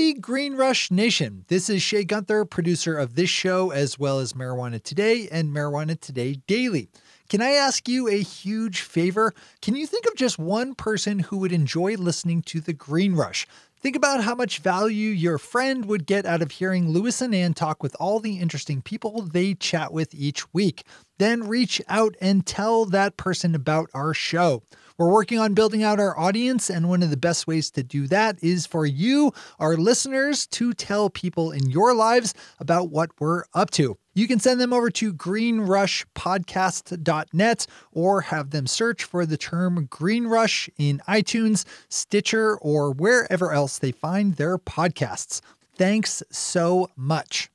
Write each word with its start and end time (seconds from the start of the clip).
Howdy, 0.00 0.14
Green 0.14 0.54
Rush 0.54 0.90
Nation. 0.90 1.44
This 1.48 1.68
is 1.68 1.82
Shea 1.82 2.04
Gunther, 2.04 2.46
producer 2.46 2.96
of 2.96 3.16
this 3.16 3.28
show, 3.28 3.70
as 3.70 3.98
well 3.98 4.18
as 4.18 4.32
Marijuana 4.32 4.82
Today 4.82 5.28
and 5.30 5.54
Marijuana 5.54 6.00
Today 6.00 6.40
Daily. 6.46 6.88
Can 7.28 7.42
I 7.42 7.50
ask 7.50 7.86
you 7.86 8.08
a 8.08 8.22
huge 8.22 8.80
favor? 8.80 9.34
Can 9.60 9.76
you 9.76 9.86
think 9.86 10.06
of 10.06 10.16
just 10.16 10.38
one 10.38 10.74
person 10.74 11.18
who 11.18 11.36
would 11.36 11.52
enjoy 11.52 11.96
listening 11.96 12.40
to 12.44 12.62
the 12.62 12.72
Green 12.72 13.14
Rush? 13.14 13.46
Think 13.82 13.94
about 13.94 14.24
how 14.24 14.34
much 14.34 14.60
value 14.60 15.10
your 15.10 15.36
friend 15.36 15.84
would 15.84 16.06
get 16.06 16.24
out 16.24 16.40
of 16.40 16.52
hearing 16.52 16.88
Louis 16.88 17.20
and 17.20 17.34
Ann 17.34 17.52
talk 17.52 17.82
with 17.82 17.94
all 18.00 18.20
the 18.20 18.38
interesting 18.38 18.80
people 18.80 19.20
they 19.20 19.52
chat 19.52 19.92
with 19.92 20.14
each 20.14 20.50
week. 20.54 20.82
Then 21.18 21.46
reach 21.46 21.82
out 21.88 22.14
and 22.22 22.46
tell 22.46 22.86
that 22.86 23.18
person 23.18 23.54
about 23.54 23.90
our 23.92 24.14
show. 24.14 24.62
We're 25.00 25.10
working 25.10 25.38
on 25.38 25.54
building 25.54 25.82
out 25.82 25.98
our 25.98 26.18
audience, 26.18 26.68
and 26.68 26.90
one 26.90 27.02
of 27.02 27.08
the 27.08 27.16
best 27.16 27.46
ways 27.46 27.70
to 27.70 27.82
do 27.82 28.06
that 28.08 28.38
is 28.42 28.66
for 28.66 28.84
you, 28.84 29.32
our 29.58 29.78
listeners, 29.78 30.46
to 30.48 30.74
tell 30.74 31.08
people 31.08 31.52
in 31.52 31.70
your 31.70 31.94
lives 31.94 32.34
about 32.58 32.90
what 32.90 33.08
we're 33.18 33.44
up 33.54 33.70
to. 33.70 33.96
You 34.12 34.28
can 34.28 34.40
send 34.40 34.60
them 34.60 34.74
over 34.74 34.90
to 34.90 35.14
greenrushpodcast.net 35.14 37.66
or 37.92 38.20
have 38.20 38.50
them 38.50 38.66
search 38.66 39.04
for 39.04 39.24
the 39.24 39.38
term 39.38 39.86
Green 39.88 40.26
Rush 40.26 40.68
in 40.76 41.00
iTunes, 41.08 41.64
Stitcher, 41.88 42.58
or 42.58 42.92
wherever 42.92 43.52
else 43.52 43.78
they 43.78 43.92
find 43.92 44.34
their 44.34 44.58
podcasts. 44.58 45.40
Thanks 45.78 46.22
so 46.30 46.90
much. 46.94 47.48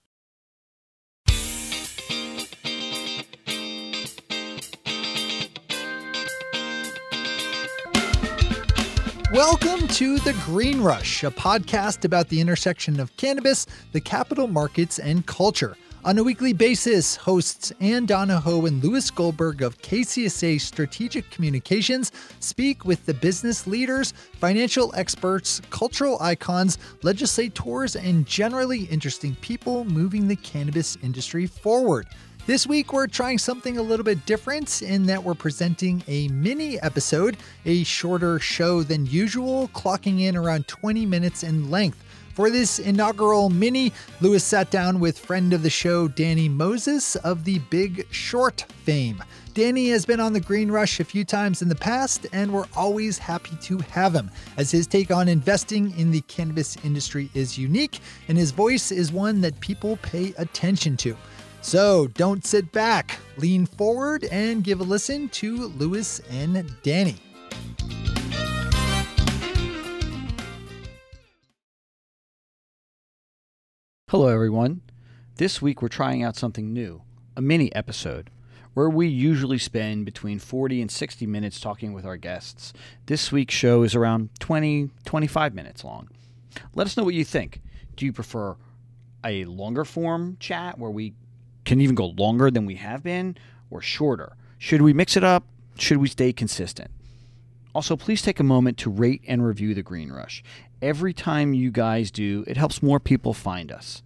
Welcome 9.35 9.89
to 9.89 10.17
The 10.19 10.31
Green 10.45 10.79
Rush, 10.79 11.25
a 11.25 11.29
podcast 11.29 12.05
about 12.05 12.29
the 12.29 12.39
intersection 12.39 13.01
of 13.01 13.17
cannabis, 13.17 13.67
the 13.91 13.99
capital 13.99 14.47
markets, 14.47 14.97
and 14.97 15.25
culture. 15.25 15.75
On 16.05 16.17
a 16.17 16.23
weekly 16.23 16.53
basis, 16.53 17.17
hosts 17.17 17.73
Ann 17.81 18.05
Donahoe 18.05 18.65
and 18.65 18.81
Louis 18.81 19.11
Goldberg 19.11 19.61
of 19.61 19.77
KCSA 19.79 20.61
Strategic 20.61 21.29
Communications 21.31 22.13
speak 22.39 22.85
with 22.85 23.05
the 23.05 23.13
business 23.13 23.67
leaders, 23.67 24.13
financial 24.39 24.93
experts, 24.95 25.61
cultural 25.69 26.17
icons, 26.21 26.77
legislators, 27.03 27.97
and 27.97 28.25
generally 28.25 28.83
interesting 28.83 29.35
people 29.41 29.83
moving 29.83 30.29
the 30.29 30.37
cannabis 30.37 30.97
industry 31.03 31.45
forward. 31.45 32.07
This 32.47 32.67
week, 32.67 32.93
we're 32.93 33.07
trying 33.07 33.39
something 33.39 33.79
a 33.79 33.81
little 33.81 34.03
bit 34.03 34.23
different 34.27 34.83
in 34.83 35.07
that 35.07 35.23
we're 35.23 35.33
presenting 35.33 36.03
a 36.07 36.27
mini 36.27 36.79
episode, 36.79 37.37
a 37.65 37.83
shorter 37.83 38.37
show 38.37 38.83
than 38.83 39.07
usual, 39.07 39.67
clocking 39.69 40.21
in 40.21 40.37
around 40.37 40.67
20 40.67 41.07
minutes 41.07 41.41
in 41.41 41.71
length. 41.71 42.03
For 42.35 42.51
this 42.51 42.77
inaugural 42.77 43.49
mini, 43.49 43.91
Louis 44.21 44.43
sat 44.43 44.69
down 44.69 44.99
with 44.99 45.17
friend 45.17 45.53
of 45.53 45.63
the 45.63 45.71
show, 45.71 46.07
Danny 46.07 46.47
Moses 46.47 47.15
of 47.15 47.45
the 47.45 47.57
Big 47.71 48.05
Short 48.11 48.63
fame. 48.83 49.23
Danny 49.55 49.89
has 49.89 50.05
been 50.05 50.19
on 50.19 50.33
the 50.33 50.39
Green 50.39 50.69
Rush 50.69 50.99
a 50.99 51.03
few 51.03 51.25
times 51.25 51.63
in 51.63 51.69
the 51.69 51.73
past, 51.73 52.27
and 52.31 52.53
we're 52.53 52.67
always 52.75 53.17
happy 53.17 53.57
to 53.61 53.79
have 53.89 54.13
him, 54.13 54.29
as 54.57 54.69
his 54.69 54.85
take 54.85 55.09
on 55.09 55.27
investing 55.27 55.97
in 55.97 56.11
the 56.11 56.21
cannabis 56.21 56.77
industry 56.83 57.31
is 57.33 57.57
unique, 57.57 58.01
and 58.27 58.37
his 58.37 58.51
voice 58.51 58.91
is 58.91 59.11
one 59.11 59.41
that 59.41 59.59
people 59.61 59.97
pay 60.03 60.31
attention 60.37 60.95
to. 60.97 61.17
So 61.65 62.05
don't 62.09 62.45
sit 62.45 62.71
back, 62.71 63.17
lean 63.37 63.65
forward, 63.65 64.25
and 64.25 64.63
give 64.63 64.81
a 64.81 64.83
listen 64.83 65.29
to 65.29 65.65
Louis 65.69 66.21
and 66.29 66.71
Danny. 66.83 67.15
Hello, 74.11 74.27
everyone. 74.27 74.81
This 75.37 75.59
week 75.59 75.81
we're 75.81 75.87
trying 75.87 76.21
out 76.21 76.35
something 76.35 76.71
new 76.71 77.01
a 77.35 77.41
mini 77.41 77.73
episode 77.73 78.29
where 78.75 78.87
we 78.87 79.07
usually 79.07 79.57
spend 79.57 80.05
between 80.05 80.37
40 80.37 80.81
and 80.81 80.91
60 80.91 81.25
minutes 81.25 81.59
talking 81.59 81.93
with 81.93 82.05
our 82.05 82.15
guests. 82.15 82.73
This 83.07 83.31
week's 83.31 83.55
show 83.55 83.81
is 83.81 83.95
around 83.95 84.29
20 84.39 84.91
25 85.03 85.55
minutes 85.55 85.83
long. 85.83 86.09
Let 86.75 86.85
us 86.85 86.95
know 86.95 87.03
what 87.03 87.15
you 87.15 87.25
think. 87.25 87.63
Do 87.95 88.05
you 88.05 88.13
prefer 88.13 88.55
a 89.23 89.45
longer 89.45 89.83
form 89.83 90.37
chat 90.39 90.77
where 90.77 90.91
we 90.91 91.15
can 91.65 91.81
even 91.81 91.95
go 91.95 92.07
longer 92.07 92.49
than 92.49 92.65
we 92.65 92.75
have 92.75 93.03
been 93.03 93.35
or 93.69 93.81
shorter? 93.81 94.37
Should 94.57 94.81
we 94.81 94.93
mix 94.93 95.17
it 95.17 95.23
up? 95.23 95.43
Should 95.77 95.97
we 95.97 96.07
stay 96.07 96.31
consistent? 96.31 96.91
Also, 97.73 97.97
please 97.97 98.21
take 98.21 98.39
a 98.39 98.43
moment 98.43 98.77
to 98.77 98.89
rate 98.89 99.21
and 99.27 99.45
review 99.45 99.73
the 99.73 99.83
Green 99.83 100.09
Rush. 100.09 100.41
Every 100.81 101.13
time 101.13 101.53
you 101.53 101.71
guys 101.71 102.09
do, 102.09 102.45
it 102.47 102.55
helps 102.55 102.81
more 102.81 103.01
people 103.01 103.33
find 103.33 103.69
us. 103.71 104.01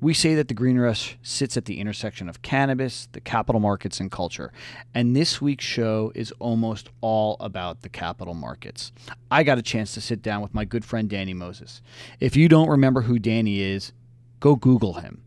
We 0.00 0.14
say 0.14 0.34
that 0.34 0.48
the 0.48 0.54
Green 0.54 0.78
Rush 0.78 1.16
sits 1.22 1.56
at 1.56 1.64
the 1.64 1.80
intersection 1.80 2.28
of 2.28 2.42
cannabis, 2.42 3.08
the 3.10 3.20
capital 3.20 3.60
markets, 3.60 3.98
and 3.98 4.12
culture. 4.12 4.52
And 4.92 5.16
this 5.16 5.40
week's 5.40 5.64
show 5.64 6.12
is 6.14 6.32
almost 6.38 6.88
all 7.00 7.36
about 7.40 7.82
the 7.82 7.88
capital 7.88 8.34
markets. 8.34 8.92
I 9.30 9.42
got 9.42 9.58
a 9.58 9.62
chance 9.62 9.94
to 9.94 10.00
sit 10.00 10.22
down 10.22 10.42
with 10.42 10.54
my 10.54 10.64
good 10.64 10.84
friend 10.84 11.08
Danny 11.08 11.34
Moses. 11.34 11.80
If 12.20 12.36
you 12.36 12.48
don't 12.48 12.68
remember 12.68 13.02
who 13.02 13.18
Danny 13.18 13.60
is, 13.60 13.92
go 14.40 14.54
Google 14.56 14.94
him 14.94 15.24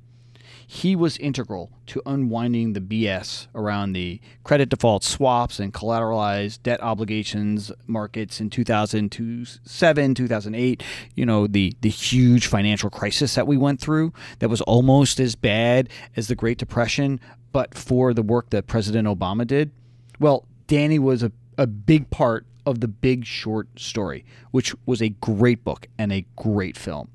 he 0.69 0.97
was 0.97 1.17
integral 1.17 1.71
to 1.85 2.01
unwinding 2.05 2.73
the 2.73 2.81
BS 2.81 3.47
around 3.55 3.93
the 3.93 4.19
credit 4.43 4.67
default 4.67 5.01
swaps 5.01 5.61
and 5.61 5.73
collateralized 5.73 6.61
debt 6.61 6.83
obligations 6.83 7.71
markets 7.87 8.41
in 8.41 8.49
2007, 8.49 10.13
2008. 10.13 10.83
You 11.15 11.25
know, 11.25 11.47
the, 11.47 11.73
the 11.79 11.89
huge 11.89 12.47
financial 12.47 12.89
crisis 12.89 13.35
that 13.35 13.47
we 13.47 13.55
went 13.55 13.79
through 13.79 14.11
that 14.39 14.49
was 14.49 14.59
almost 14.61 15.21
as 15.21 15.35
bad 15.35 15.87
as 16.17 16.27
the 16.27 16.35
Great 16.35 16.57
Depression, 16.57 17.21
but 17.53 17.73
for 17.73 18.13
the 18.13 18.21
work 18.21 18.49
that 18.49 18.67
President 18.67 19.07
Obama 19.07 19.47
did. 19.47 19.71
Well, 20.19 20.45
Danny 20.67 20.99
was 20.99 21.23
a, 21.23 21.31
a 21.57 21.65
big 21.65 22.09
part 22.09 22.45
of 22.65 22.81
the 22.81 22.89
Big 22.89 23.25
Short 23.25 23.69
story, 23.79 24.25
which 24.51 24.75
was 24.85 25.01
a 25.01 25.09
great 25.09 25.63
book 25.63 25.87
and 25.97 26.11
a 26.11 26.25
great 26.35 26.75
film. 26.75 27.07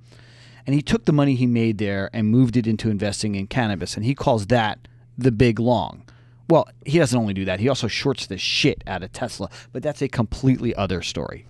And 0.66 0.74
he 0.74 0.82
took 0.82 1.04
the 1.04 1.12
money 1.12 1.34
he 1.34 1.46
made 1.46 1.78
there 1.78 2.10
and 2.12 2.28
moved 2.28 2.56
it 2.56 2.66
into 2.66 2.90
investing 2.90 3.34
in 3.34 3.46
cannabis. 3.46 3.96
And 3.96 4.04
he 4.04 4.14
calls 4.14 4.46
that 4.46 4.86
the 5.18 5.32
big 5.32 5.58
long. 5.58 6.04
Well, 6.48 6.68
he 6.84 6.98
doesn't 6.98 7.18
only 7.18 7.34
do 7.34 7.44
that, 7.46 7.60
he 7.60 7.68
also 7.68 7.88
shorts 7.88 8.26
the 8.26 8.36
shit 8.36 8.82
out 8.86 9.02
of 9.02 9.12
Tesla, 9.12 9.48
but 9.72 9.82
that's 9.82 10.02
a 10.02 10.08
completely 10.08 10.74
other 10.74 11.00
story. 11.00 11.46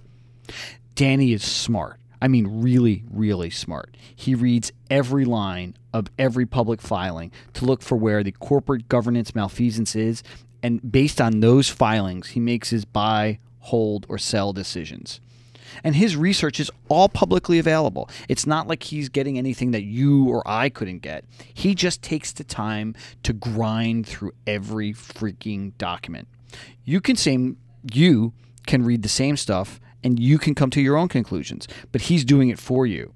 Danny 0.95 1.33
is 1.33 1.43
smart. 1.43 1.99
I 2.21 2.29
mean, 2.29 2.63
really, 2.63 3.03
really 3.11 3.51
smart. 3.51 3.97
He 4.15 4.37
reads 4.37 4.71
every 4.89 5.25
line 5.25 5.77
of 5.93 6.07
every 6.19 6.47
public 6.47 6.81
filing 6.81 7.33
to 7.55 7.65
look 7.65 7.83
for 7.83 7.97
where 7.97 8.23
the 8.23 8.31
corporate 8.31 8.89
governance 8.89 9.35
malfeasance 9.35 9.97
is, 9.97 10.23
and 10.63 10.93
based 10.93 11.21
on 11.21 11.41
those 11.41 11.69
filings, 11.69 12.29
he 12.29 12.41
makes 12.41 12.71
his 12.71 12.85
buy, 12.85 13.41
hold, 13.59 14.07
or 14.09 14.19
sell 14.19 14.53
decisions. 14.53 15.21
And 15.85 15.97
his 15.97 16.17
research 16.17 16.61
is 16.61 16.71
all 16.89 17.09
publicly 17.09 17.59
available. 17.59 18.09
It's 18.29 18.47
not 18.47 18.67
like 18.67 18.83
he's 18.85 19.09
getting 19.09 19.39
anything 19.39 19.71
that 19.73 19.83
you 19.83 20.29
or 20.29 20.43
I 20.47 20.69
couldn't 20.69 21.01
get. 21.01 21.25
He 21.53 21.75
just 21.75 22.03
takes 22.03 22.33
the 22.33 22.45
time 22.45 22.95
to 23.23 23.33
grind 23.33 24.07
through 24.07 24.33
every 24.47 24.93
freaking 24.93 25.77
document. 25.79 26.29
You 26.85 27.01
can 27.01 27.17
same 27.17 27.57
you 27.93 28.33
can 28.67 28.85
read 28.85 29.03
the 29.03 29.09
same 29.09 29.37
stuff 29.37 29.81
and 30.05 30.19
you 30.19 30.39
can 30.39 30.55
come 30.55 30.71
to 30.71 30.81
your 30.81 30.97
own 30.97 31.09
conclusions, 31.09 31.69
but 31.91 32.03
he's 32.03 32.25
doing 32.25 32.49
it 32.49 32.59
for 32.59 32.87
you. 32.87 33.13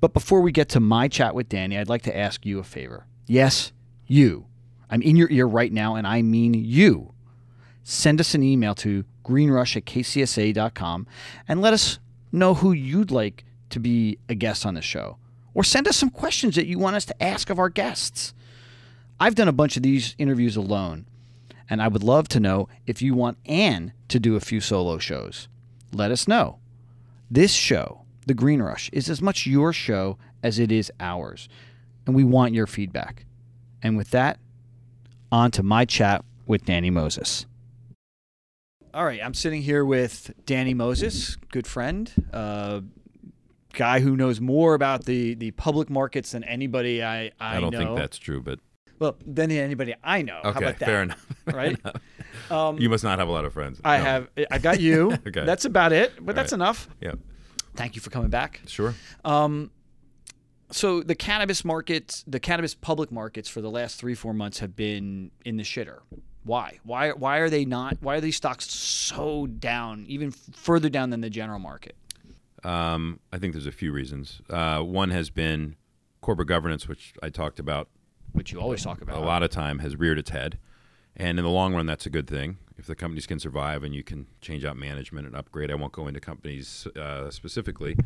But 0.00 0.12
before 0.12 0.40
we 0.40 0.52
get 0.52 0.68
to 0.70 0.80
my 0.80 1.08
chat 1.08 1.34
with 1.34 1.48
Danny, 1.48 1.76
I'd 1.78 1.88
like 1.88 2.02
to 2.02 2.16
ask 2.16 2.46
you 2.46 2.58
a 2.58 2.64
favor. 2.64 3.06
Yes, 3.26 3.72
you. 4.06 4.46
I'm 4.88 5.02
in 5.02 5.16
your 5.16 5.30
ear 5.30 5.46
right 5.46 5.72
now, 5.72 5.94
and 5.94 6.06
I 6.06 6.22
mean 6.22 6.54
you. 6.54 7.14
Send 7.82 8.20
us 8.20 8.34
an 8.34 8.42
email 8.42 8.74
to 8.76 9.04
greenrush 9.22 9.76
at 9.76 9.84
kcsa.com 9.84 11.06
and 11.48 11.60
let 11.60 11.72
us 11.72 11.98
know 12.32 12.54
who 12.54 12.72
you'd 12.72 13.10
like 13.10 13.44
to 13.70 13.80
be 13.80 14.18
a 14.28 14.34
guest 14.34 14.66
on 14.66 14.74
the 14.74 14.82
show. 14.82 15.16
Or 15.54 15.64
send 15.64 15.88
us 15.88 15.96
some 15.96 16.10
questions 16.10 16.54
that 16.54 16.66
you 16.66 16.78
want 16.78 16.96
us 16.96 17.04
to 17.06 17.22
ask 17.22 17.50
of 17.50 17.58
our 17.58 17.68
guests. 17.68 18.34
I've 19.18 19.34
done 19.34 19.48
a 19.48 19.52
bunch 19.52 19.76
of 19.76 19.82
these 19.82 20.14
interviews 20.18 20.56
alone, 20.56 21.06
and 21.68 21.82
I 21.82 21.88
would 21.88 22.02
love 22.02 22.28
to 22.28 22.40
know 22.40 22.68
if 22.86 23.02
you 23.02 23.14
want 23.14 23.38
Ann 23.46 23.92
to 24.08 24.20
do 24.20 24.36
a 24.36 24.40
few 24.40 24.60
solo 24.60 24.98
shows. 24.98 25.48
Let 25.92 26.10
us 26.10 26.28
know. 26.28 26.58
This 27.30 27.52
show, 27.52 28.02
The 28.26 28.34
Green 28.34 28.62
Rush, 28.62 28.90
is 28.92 29.10
as 29.10 29.20
much 29.20 29.46
your 29.46 29.72
show 29.72 30.18
as 30.42 30.58
it 30.58 30.72
is 30.72 30.90
ours, 31.00 31.48
and 32.06 32.14
we 32.14 32.24
want 32.24 32.54
your 32.54 32.66
feedback. 32.66 33.24
And 33.82 33.96
with 33.96 34.10
that, 34.10 34.38
on 35.30 35.50
to 35.52 35.62
my 35.62 35.84
chat 35.84 36.24
with 36.46 36.64
Danny 36.64 36.90
Moses. 36.90 37.46
All 38.92 39.04
right, 39.04 39.20
I'm 39.22 39.34
sitting 39.34 39.62
here 39.62 39.84
with 39.84 40.32
Danny 40.46 40.74
Moses, 40.74 41.36
good 41.52 41.66
friend, 41.66 42.12
uh, 42.32 42.80
guy 43.72 44.00
who 44.00 44.16
knows 44.16 44.40
more 44.40 44.74
about 44.74 45.04
the, 45.04 45.34
the 45.34 45.52
public 45.52 45.88
markets 45.88 46.32
than 46.32 46.42
anybody 46.42 47.02
I 47.02 47.26
I, 47.26 47.56
I 47.56 47.60
don't 47.60 47.72
know. 47.72 47.78
think 47.78 47.96
that's 47.98 48.18
true, 48.18 48.40
but 48.42 48.58
well 48.98 49.16
than 49.24 49.52
anybody 49.52 49.94
I 50.02 50.22
know. 50.22 50.40
How 50.42 50.50
okay, 50.50 50.58
about 50.64 50.78
that? 50.80 50.86
fair 50.86 51.02
enough. 51.02 51.26
Right? 51.46 51.76
Um, 52.50 52.78
you 52.78 52.88
must 52.88 53.02
not 53.02 53.18
have 53.18 53.26
a 53.26 53.32
lot 53.32 53.44
of 53.44 53.52
friends. 53.52 53.80
I 53.84 53.98
No. 53.98 54.04
have 54.04 54.28
I 54.52 54.58
got 54.58 54.80
you. 54.80 55.12
Okay. 55.26 55.44
That's 55.44 55.64
about 55.64 55.92
it, 55.92 56.12
but 56.24 56.34
that's 56.36 56.52
Right. 56.52 56.58
enough. 56.58 56.88
Yeah. 57.00 57.12
thank 57.76 57.94
you 57.96 58.00
for 58.00 58.10
coming 58.10 58.30
back. 58.30 58.60
Sure. 58.66 58.94
Um, 59.24 59.70
so 60.72 61.02
the 61.02 61.14
cannabis 61.16 61.64
markets, 61.64 62.24
the 62.28 62.38
cannabis 62.40 62.74
public 62.74 63.10
markets 63.10 63.48
for 63.48 63.60
the 63.60 63.70
last 63.70 63.98
three 64.00 64.14
four 64.14 64.32
months 64.34 64.58
have 64.60 64.74
been 64.76 65.30
in 65.44 65.56
the 65.56 65.64
shitter. 65.64 66.00
Why? 66.44 66.78
Why? 66.84 67.10
Why 67.10 67.38
are 67.38 67.50
they 67.50 67.64
not? 67.64 67.98
Why 68.00 68.16
are 68.16 68.20
these 68.20 68.36
stocks 68.36 68.70
so 68.70 69.46
down, 69.46 70.04
even 70.08 70.30
further 70.30 70.88
down 70.88 71.10
than 71.10 71.20
the 71.20 71.30
general 71.30 71.58
market? 71.58 71.94
Um, 72.64 73.20
I 73.32 73.38
think 73.38 73.52
there's 73.54 73.66
a 73.66 73.72
few 73.72 73.92
reasons. 73.92 74.40
Uh, 74.50 74.80
one 74.80 75.10
has 75.10 75.30
been 75.30 75.76
corporate 76.20 76.48
governance, 76.48 76.88
which 76.88 77.14
I 77.22 77.30
talked 77.30 77.58
about 77.58 77.88
Which 78.32 78.52
you 78.52 78.60
always 78.60 78.82
talk 78.82 79.00
about. 79.00 79.16
a 79.16 79.20
lot 79.20 79.42
of 79.42 79.50
time, 79.50 79.78
has 79.78 79.96
reared 79.96 80.18
its 80.18 80.30
head, 80.30 80.58
and 81.16 81.38
in 81.38 81.44
the 81.44 81.50
long 81.50 81.74
run, 81.74 81.86
that's 81.86 82.06
a 82.06 82.10
good 82.10 82.26
thing. 82.26 82.58
If 82.76 82.86
the 82.86 82.94
companies 82.94 83.26
can 83.26 83.38
survive 83.38 83.82
and 83.82 83.94
you 83.94 84.02
can 84.02 84.26
change 84.40 84.64
out 84.64 84.76
management 84.76 85.26
and 85.26 85.36
upgrade, 85.36 85.70
I 85.70 85.74
won't 85.74 85.92
go 85.92 86.06
into 86.06 86.20
companies 86.20 86.86
uh, 86.96 87.30
specifically 87.30 87.96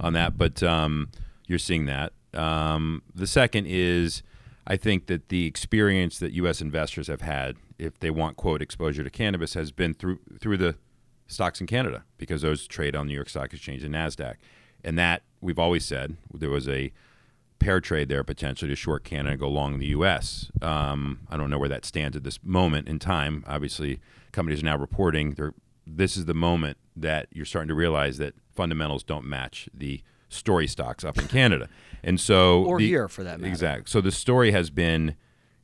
on 0.00 0.12
that, 0.14 0.36
but 0.36 0.62
um, 0.62 1.08
you're 1.46 1.58
seeing 1.58 1.86
that. 1.86 2.12
Um, 2.34 3.02
the 3.14 3.26
second 3.26 3.66
is, 3.66 4.22
I 4.66 4.76
think 4.76 5.06
that 5.06 5.30
the 5.30 5.46
experience 5.46 6.18
that 6.18 6.32
U.S. 6.32 6.60
investors 6.60 7.06
have 7.06 7.22
had, 7.22 7.56
if 7.78 7.98
they 7.98 8.10
want 8.10 8.36
quote 8.36 8.60
exposure 8.62 9.04
to 9.04 9.10
cannabis, 9.10 9.54
has 9.54 9.70
been 9.72 9.94
through 9.94 10.18
through 10.40 10.56
the 10.56 10.76
stocks 11.26 11.60
in 11.60 11.66
Canada 11.66 12.04
because 12.16 12.42
those 12.42 12.66
trade 12.66 12.96
on 12.96 13.06
New 13.06 13.14
York 13.14 13.28
Stock 13.28 13.52
Exchange 13.52 13.84
and 13.84 13.94
Nasdaq, 13.94 14.36
and 14.84 14.98
that 14.98 15.22
we've 15.40 15.58
always 15.58 15.84
said 15.84 16.16
there 16.32 16.50
was 16.50 16.68
a 16.68 16.92
pair 17.58 17.80
trade 17.80 18.08
there 18.08 18.22
potentially 18.22 18.68
to 18.68 18.76
short 18.76 19.02
Canada 19.04 19.30
and 19.30 19.40
go 19.40 19.48
long 19.48 19.78
the 19.78 19.86
U.S. 19.88 20.50
Um, 20.62 21.20
I 21.28 21.36
don't 21.36 21.50
know 21.50 21.58
where 21.58 21.68
that 21.68 21.84
stands 21.84 22.16
at 22.16 22.22
this 22.24 22.38
moment 22.42 22.88
in 22.88 22.98
time. 22.98 23.44
Obviously, 23.46 24.00
companies 24.32 24.62
are 24.62 24.66
now 24.66 24.76
reporting. 24.78 25.32
They're, 25.34 25.54
this 25.86 26.16
is 26.16 26.26
the 26.26 26.34
moment 26.34 26.76
that 26.96 27.26
you're 27.32 27.44
starting 27.46 27.68
to 27.68 27.74
realize 27.74 28.18
that 28.18 28.34
fundamentals 28.54 29.02
don't 29.02 29.24
match 29.24 29.68
the 29.74 30.02
story 30.28 30.66
stocks 30.66 31.04
up 31.04 31.18
in 31.18 31.26
Canada, 31.28 31.68
and 32.02 32.20
so 32.20 32.64
Or 32.64 32.78
the- 32.78 32.86
here, 32.86 33.08
for 33.08 33.24
that 33.24 33.40
matter. 33.40 33.50
Exactly. 33.50 33.84
So 33.86 34.00
the 34.00 34.12
story 34.12 34.50
has 34.52 34.70
been 34.70 35.16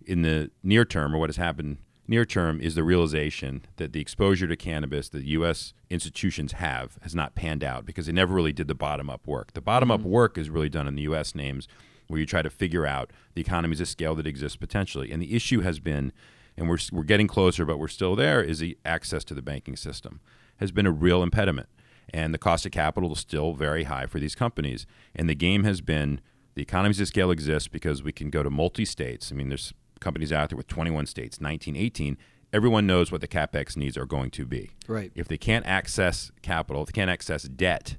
in 0.06 0.22
the 0.22 0.50
near 0.62 0.84
term, 0.84 1.14
or 1.14 1.18
what 1.18 1.28
has 1.28 1.36
happened 1.36 1.78
near 2.06 2.24
term, 2.24 2.60
is 2.60 2.74
the 2.74 2.84
realization 2.84 3.64
that 3.76 3.92
the 3.92 4.00
exposure 4.00 4.46
to 4.46 4.56
cannabis 4.56 5.08
that 5.10 5.24
U.S. 5.24 5.74
institutions 5.90 6.52
have 6.52 6.98
has 7.02 7.14
not 7.14 7.34
panned 7.34 7.64
out 7.64 7.84
because 7.84 8.06
they 8.06 8.12
never 8.12 8.34
really 8.34 8.52
did 8.52 8.68
the 8.68 8.74
bottom 8.74 9.08
up 9.08 9.26
work. 9.26 9.52
The 9.52 9.60
bottom 9.60 9.90
up 9.90 10.00
mm-hmm. 10.00 10.10
work 10.10 10.38
is 10.38 10.50
really 10.50 10.68
done 10.68 10.86
in 10.86 10.94
the 10.94 11.02
U.S. 11.02 11.34
names, 11.34 11.68
where 12.08 12.20
you 12.20 12.26
try 12.26 12.42
to 12.42 12.50
figure 12.50 12.86
out 12.86 13.10
the 13.34 13.40
economies 13.40 13.80
of 13.80 13.88
scale 13.88 14.14
that 14.16 14.26
exist 14.26 14.60
potentially. 14.60 15.10
And 15.10 15.22
the 15.22 15.34
issue 15.34 15.60
has 15.60 15.80
been, 15.80 16.12
and 16.56 16.68
we're 16.68 16.78
we're 16.92 17.04
getting 17.04 17.28
closer, 17.28 17.64
but 17.64 17.78
we're 17.78 17.88
still 17.88 18.14
there, 18.16 18.42
is 18.42 18.58
the 18.58 18.76
access 18.84 19.24
to 19.24 19.34
the 19.34 19.42
banking 19.42 19.76
system 19.76 20.20
has 20.58 20.72
been 20.72 20.86
a 20.86 20.90
real 20.90 21.22
impediment. 21.22 21.68
And 22.12 22.32
the 22.32 22.38
cost 22.38 22.66
of 22.66 22.72
capital 22.72 23.12
is 23.12 23.18
still 23.18 23.54
very 23.54 23.84
high 23.84 24.06
for 24.06 24.20
these 24.20 24.34
companies. 24.34 24.86
And 25.14 25.28
the 25.28 25.34
game 25.34 25.64
has 25.64 25.80
been 25.80 26.20
the 26.54 26.62
economies 26.62 27.00
of 27.00 27.08
scale 27.08 27.30
exist 27.30 27.72
because 27.72 28.02
we 28.02 28.12
can 28.12 28.30
go 28.30 28.42
to 28.42 28.50
multi 28.50 28.84
states. 28.84 29.32
I 29.32 29.34
mean, 29.34 29.48
there's 29.48 29.72
companies 30.04 30.32
out 30.32 30.50
there 30.50 30.56
with 30.56 30.68
21 30.68 31.06
states, 31.06 31.40
19, 31.40 31.74
18. 31.76 32.16
Everyone 32.52 32.86
knows 32.86 33.10
what 33.10 33.20
the 33.20 33.26
capex 33.26 33.76
needs 33.76 33.96
are 33.96 34.06
going 34.06 34.30
to 34.30 34.44
be. 34.44 34.70
Right. 34.86 35.10
If 35.16 35.26
they 35.26 35.38
can't 35.38 35.66
access 35.66 36.30
capital, 36.42 36.82
if 36.82 36.88
they 36.88 36.92
can't 36.92 37.10
access 37.10 37.42
debt, 37.42 37.96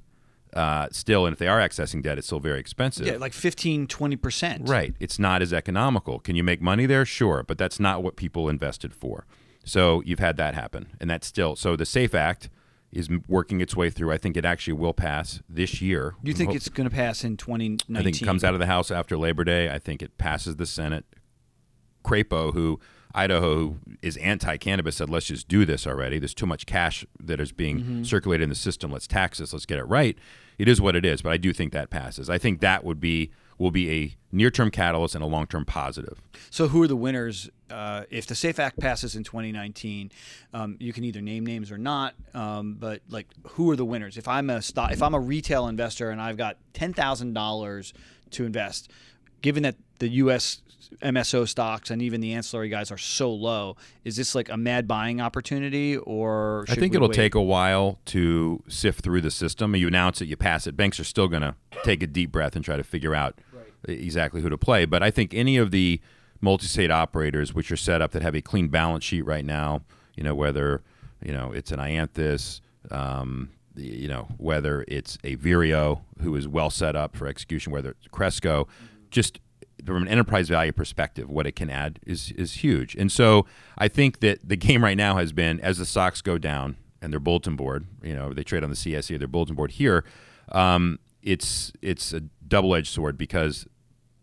uh, 0.54 0.88
still, 0.90 1.26
and 1.26 1.34
if 1.34 1.38
they 1.38 1.48
are 1.48 1.60
accessing 1.60 2.02
debt, 2.02 2.16
it's 2.16 2.28
still 2.28 2.40
very 2.40 2.58
expensive. 2.58 3.06
Yeah, 3.06 3.18
like 3.18 3.34
15, 3.34 3.86
20 3.86 4.16
percent. 4.16 4.68
Right. 4.68 4.94
It's 4.98 5.18
not 5.18 5.42
as 5.42 5.52
economical. 5.52 6.18
Can 6.18 6.36
you 6.36 6.42
make 6.42 6.62
money 6.62 6.86
there? 6.86 7.04
Sure, 7.04 7.42
but 7.46 7.58
that's 7.58 7.78
not 7.78 8.02
what 8.02 8.16
people 8.16 8.48
invested 8.48 8.94
for. 8.94 9.26
So 9.64 10.00
you've 10.06 10.20
had 10.20 10.38
that 10.38 10.54
happen, 10.54 10.86
and 11.00 11.10
that's 11.10 11.26
still 11.26 11.56
so. 11.56 11.76
The 11.76 11.84
Safe 11.84 12.14
Act 12.14 12.48
is 12.92 13.10
working 13.28 13.60
its 13.60 13.76
way 13.76 13.90
through. 13.90 14.12
I 14.12 14.16
think 14.16 14.36
it 14.36 14.44
actually 14.44 14.74
will 14.74 14.94
pass 14.94 15.42
this 15.48 15.82
year. 15.82 16.14
You 16.22 16.32
think 16.32 16.50
Hope- 16.50 16.56
it's 16.56 16.68
going 16.68 16.88
to 16.88 16.94
pass 16.94 17.24
in 17.24 17.36
2019? 17.36 17.96
I 17.96 18.02
think 18.02 18.22
it 18.22 18.24
comes 18.24 18.44
out 18.44 18.54
of 18.54 18.60
the 18.60 18.66
House 18.66 18.90
after 18.90 19.18
Labor 19.18 19.44
Day. 19.44 19.68
I 19.68 19.78
think 19.78 20.02
it 20.02 20.16
passes 20.16 20.56
the 20.56 20.66
Senate. 20.66 21.04
Crapo, 22.06 22.52
who 22.54 22.78
Idaho, 23.14 23.54
who 23.54 23.76
is 24.02 24.16
anti-cannabis, 24.18 24.96
said, 24.96 25.08
"Let's 25.08 25.26
just 25.26 25.48
do 25.48 25.64
this 25.64 25.86
already. 25.86 26.18
There's 26.18 26.34
too 26.34 26.46
much 26.46 26.66
cash 26.66 27.04
that 27.18 27.40
is 27.40 27.50
being 27.52 27.80
Mm-hmm. 27.80 28.02
circulated 28.04 28.44
in 28.44 28.48
the 28.50 28.54
system. 28.54 28.92
Let's 28.92 29.06
tax 29.06 29.38
this. 29.38 29.52
Let's 29.52 29.66
get 29.66 29.78
it 29.78 29.84
right." 29.84 30.16
It 30.58 30.68
is 30.68 30.80
what 30.80 30.96
it 30.96 31.04
is, 31.04 31.20
but 31.20 31.32
I 31.32 31.36
do 31.36 31.52
think 31.52 31.72
that 31.74 31.90
passes. 31.90 32.30
I 32.30 32.38
think 32.38 32.60
that 32.60 32.84
would 32.84 33.00
be 33.00 33.30
will 33.58 33.70
be 33.70 33.90
a 33.90 34.14
near-term 34.32 34.70
catalyst 34.70 35.14
and 35.14 35.24
a 35.24 35.26
long-term 35.26 35.64
positive. 35.64 36.20
So 36.50 36.68
who 36.68 36.82
are 36.82 36.86
the 36.88 36.96
winners? 36.96 37.48
Uh, 37.70 38.04
if 38.10 38.26
the 38.26 38.34
Safe 38.34 38.58
Act 38.58 38.78
passes 38.78 39.16
in 39.16 39.24
2019, 39.24 40.10
um, 40.52 40.76
you 40.78 40.92
can 40.92 41.04
either 41.04 41.22
name 41.22 41.44
names 41.46 41.70
or 41.72 41.78
not. 41.78 42.12
Um, 42.34 42.74
but 42.78 43.00
like, 43.08 43.28
who 43.52 43.70
are 43.70 43.76
the 43.76 43.84
winners? 43.86 44.18
If 44.18 44.28
I'm 44.28 44.50
a 44.50 44.60
stock, 44.60 44.92
if 44.92 45.02
I'm 45.02 45.14
a 45.14 45.20
retail 45.20 45.68
investor 45.68 46.10
and 46.10 46.20
I've 46.20 46.36
got 46.36 46.58
ten 46.74 46.92
thousand 46.92 47.32
dollars 47.32 47.94
to 48.32 48.44
invest, 48.44 48.90
given 49.40 49.62
that 49.62 49.76
the 49.98 50.08
U.S. 50.08 50.62
MSO 51.02 51.48
stocks 51.48 51.90
and 51.90 52.00
even 52.00 52.20
the 52.20 52.32
ancillary 52.34 52.68
guys 52.68 52.90
are 52.90 52.98
so 52.98 53.32
low, 53.32 53.76
is 54.04 54.16
this 54.16 54.34
like 54.34 54.48
a 54.48 54.56
mad 54.56 54.86
buying 54.86 55.20
opportunity, 55.20 55.96
or 55.96 56.64
I 56.68 56.74
think 56.74 56.94
it'll 56.94 57.08
wait? 57.08 57.16
take 57.16 57.34
a 57.34 57.42
while 57.42 57.98
to 58.06 58.62
sift 58.68 59.02
through 59.02 59.20
the 59.20 59.30
system. 59.30 59.74
You 59.74 59.88
announce 59.88 60.20
it, 60.20 60.26
you 60.26 60.36
pass 60.36 60.66
it. 60.66 60.76
Banks 60.76 61.00
are 61.00 61.04
still 61.04 61.28
going 61.28 61.42
to 61.42 61.54
take 61.82 62.02
a 62.02 62.06
deep 62.06 62.32
breath 62.32 62.56
and 62.56 62.64
try 62.64 62.76
to 62.76 62.84
figure 62.84 63.14
out 63.14 63.38
exactly 63.88 64.42
who 64.42 64.48
to 64.48 64.58
play. 64.58 64.84
But 64.84 65.02
I 65.02 65.10
think 65.10 65.34
any 65.34 65.56
of 65.56 65.70
the 65.70 66.00
multi-state 66.40 66.90
operators, 66.90 67.54
which 67.54 67.70
are 67.72 67.76
set 67.76 68.00
up 68.00 68.12
that 68.12 68.22
have 68.22 68.34
a 68.34 68.42
clean 68.42 68.68
balance 68.68 69.04
sheet 69.04 69.22
right 69.22 69.44
now, 69.44 69.82
you 70.14 70.22
know, 70.22 70.34
whether 70.34 70.82
you 71.24 71.32
know 71.32 71.52
it's 71.52 71.72
an 71.72 71.78
iAnthus, 71.78 72.60
um, 72.90 73.50
you 73.74 74.08
know, 74.08 74.28
whether 74.38 74.84
it's 74.88 75.18
a 75.24 75.36
Vireo 75.36 76.02
who 76.20 76.34
is 76.36 76.48
well 76.48 76.70
set 76.70 76.96
up 76.96 77.16
for 77.16 77.26
execution, 77.26 77.72
whether 77.72 77.90
it's 77.90 78.08
Cresco, 78.08 78.68
just 79.10 79.40
from 79.86 80.02
an 80.02 80.08
enterprise 80.08 80.48
value 80.48 80.72
perspective, 80.72 81.28
what 81.28 81.46
it 81.46 81.52
can 81.52 81.70
add 81.70 82.00
is 82.06 82.32
is 82.32 82.54
huge. 82.54 82.94
And 82.94 83.10
so 83.10 83.46
I 83.78 83.88
think 83.88 84.20
that 84.20 84.46
the 84.46 84.56
game 84.56 84.82
right 84.82 84.96
now 84.96 85.16
has 85.16 85.32
been 85.32 85.60
as 85.60 85.78
the 85.78 85.86
stocks 85.86 86.20
go 86.20 86.38
down 86.38 86.76
and 87.00 87.12
their 87.12 87.20
bulletin 87.20 87.56
board, 87.56 87.86
you 88.02 88.14
know, 88.14 88.32
they 88.32 88.42
trade 88.42 88.64
on 88.64 88.70
the 88.70 88.76
CSE, 88.76 89.18
their 89.18 89.28
bulletin 89.28 89.54
board 89.54 89.72
here. 89.72 90.04
Um, 90.50 90.98
it's 91.22 91.72
it's 91.82 92.12
a 92.12 92.20
double 92.20 92.74
edged 92.74 92.88
sword 92.88 93.18
because 93.18 93.66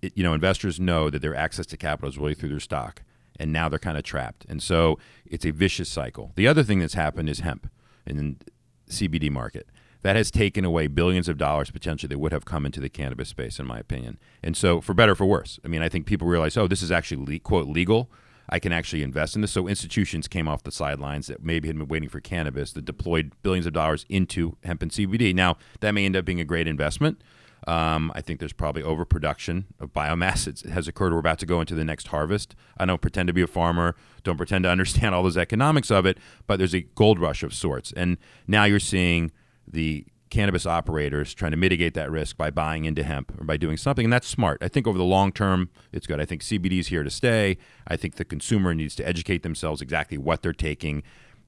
it, 0.02 0.14
you 0.16 0.24
know 0.24 0.34
investors 0.34 0.80
know 0.80 1.10
that 1.10 1.22
their 1.22 1.36
access 1.36 1.66
to 1.68 1.78
capital 1.78 2.10
is 2.10 2.18
really 2.18 2.34
through 2.34 2.50
their 2.50 2.60
stock, 2.60 3.04
and 3.40 3.52
now 3.52 3.70
they're 3.70 3.80
kind 3.80 3.98
of 3.98 4.04
trapped. 4.04 4.46
And 4.48 4.62
so 4.62 4.98
it's 5.26 5.46
a 5.46 5.52
vicious 5.52 5.90
cycle. 5.90 6.32
The 6.36 6.48
other 6.48 6.64
thing 6.64 6.80
that's 6.80 6.94
happened 6.94 7.30
is 7.30 7.40
hemp 7.40 7.70
and 8.06 8.38
the 8.40 8.92
CBD 8.92 9.30
market 9.30 9.68
that 10.04 10.16
has 10.16 10.30
taken 10.30 10.64
away 10.64 10.88
billions 10.88 11.28
of 11.28 11.38
dollars 11.38 11.72
potentially 11.72 12.10
that 12.10 12.20
would 12.20 12.32
have 12.32 12.46
come 12.46 12.66
into 12.66 12.80
the 12.80 12.90
cannabis 12.90 13.30
space, 13.30 13.60
in 13.60 13.66
my 13.66 13.80
opinion. 13.80 14.20
And 14.44 14.56
so, 14.56 14.80
for 14.80 14.94
better 14.94 15.14
or 15.14 15.16
for 15.16 15.26
worse, 15.26 15.60
I 15.66 15.68
mean, 15.68 15.82
I 15.82 15.90
think 15.90 16.06
people 16.06 16.28
realize, 16.28 16.56
oh, 16.56 16.68
this 16.68 16.84
is 16.84 16.92
actually 16.92 17.26
le- 17.26 17.40
quote 17.40 17.68
legal. 17.68 18.12
I 18.50 18.60
can 18.60 18.74
actually 18.74 19.04
invest 19.04 19.36
in 19.36 19.42
this. 19.42 19.52
So 19.52 19.68
institutions 19.68 20.28
came 20.28 20.50
off 20.50 20.64
the 20.64 20.72
sidelines 20.72 21.28
that 21.28 21.44
maybe 21.44 21.70
had 21.70 21.78
been 21.78 21.88
waiting 21.88 22.10
for 22.10 22.20
cannabis 22.20 22.74
that 22.74 22.84
deployed 22.84 23.32
billions 23.42 23.66
of 23.66 23.72
dollars 23.72 24.06
into 24.10 24.58
hemp 24.66 24.82
and 24.82 24.92
CBD. 24.92 25.34
Now 25.34 25.58
that 25.80 25.92
may 25.92 26.06
end 26.06 26.18
up 26.18 26.26
being 26.26 26.42
a 26.42 26.46
great 26.46 26.68
investment. 26.68 27.22
Um, 27.66 28.12
I 28.14 28.22
think 28.22 28.40
there's 28.40 28.54
probably 28.54 28.84
overproduction 28.84 29.68
of 29.80 29.94
biomass. 29.94 30.48
It's, 30.48 30.64
it 30.64 30.72
has 30.72 30.88
occurred. 30.88 31.14
We're 31.14 31.20
about 31.20 31.40
to 31.40 31.46
go 31.46 31.62
into 31.62 31.76
the 31.76 31.86
next 31.86 32.08
harvest. 32.08 32.56
I 32.78 32.86
don't 32.86 33.02
pretend 33.02 33.28
to 33.28 33.34
be 33.34 33.42
a 33.42 33.48
farmer. 33.48 33.96
Don't 34.24 34.38
pretend 34.38 34.66
to 34.66 34.70
understand 34.70 35.16
all 35.16 35.24
those 35.24 35.38
economics 35.38 35.90
of 35.90 36.06
it. 36.06 36.18
But 36.46 36.58
there's 36.58 36.76
a 36.76 36.82
gold 36.82 37.20
rush 37.20 37.44
of 37.44 37.54
sorts, 37.54 37.94
and 37.94 38.18
now 38.48 38.66
you're 38.66 38.80
seeing 38.80 39.32
the 39.68 40.06
cannabis 40.30 40.66
operators 40.66 41.32
trying 41.34 41.52
to 41.52 41.58
mitigate 41.58 41.94
that 41.94 42.10
risk 42.10 42.36
by 42.38 42.50
buying 42.50 42.86
into 42.86 43.04
hemp 43.04 43.40
or 43.40 43.44
by 43.44 43.56
doing 43.56 43.78
something, 43.78 44.06
and 44.06 44.12
that's 44.12 44.28
smart. 44.28 44.58
I 44.64 44.68
think 44.68 44.88
over 44.88 44.98
the 44.98 45.04
long 45.04 45.32
term, 45.32 45.70
it's 45.92 46.08
good. 46.08 46.20
I 46.20 46.26
think 46.26 46.42
CBD 46.42 46.80
is 46.80 46.88
here 46.88 47.04
to 47.04 47.12
stay. 47.12 47.58
I 47.88 47.98
think 47.98 48.16
the 48.16 48.26
consumer 48.26 48.74
needs 48.74 48.96
to 48.96 49.08
educate 49.08 49.44
themselves 49.44 49.82
exactly 49.82 50.18
what 50.18 50.42
they're 50.42 50.52
taking. 50.52 51.04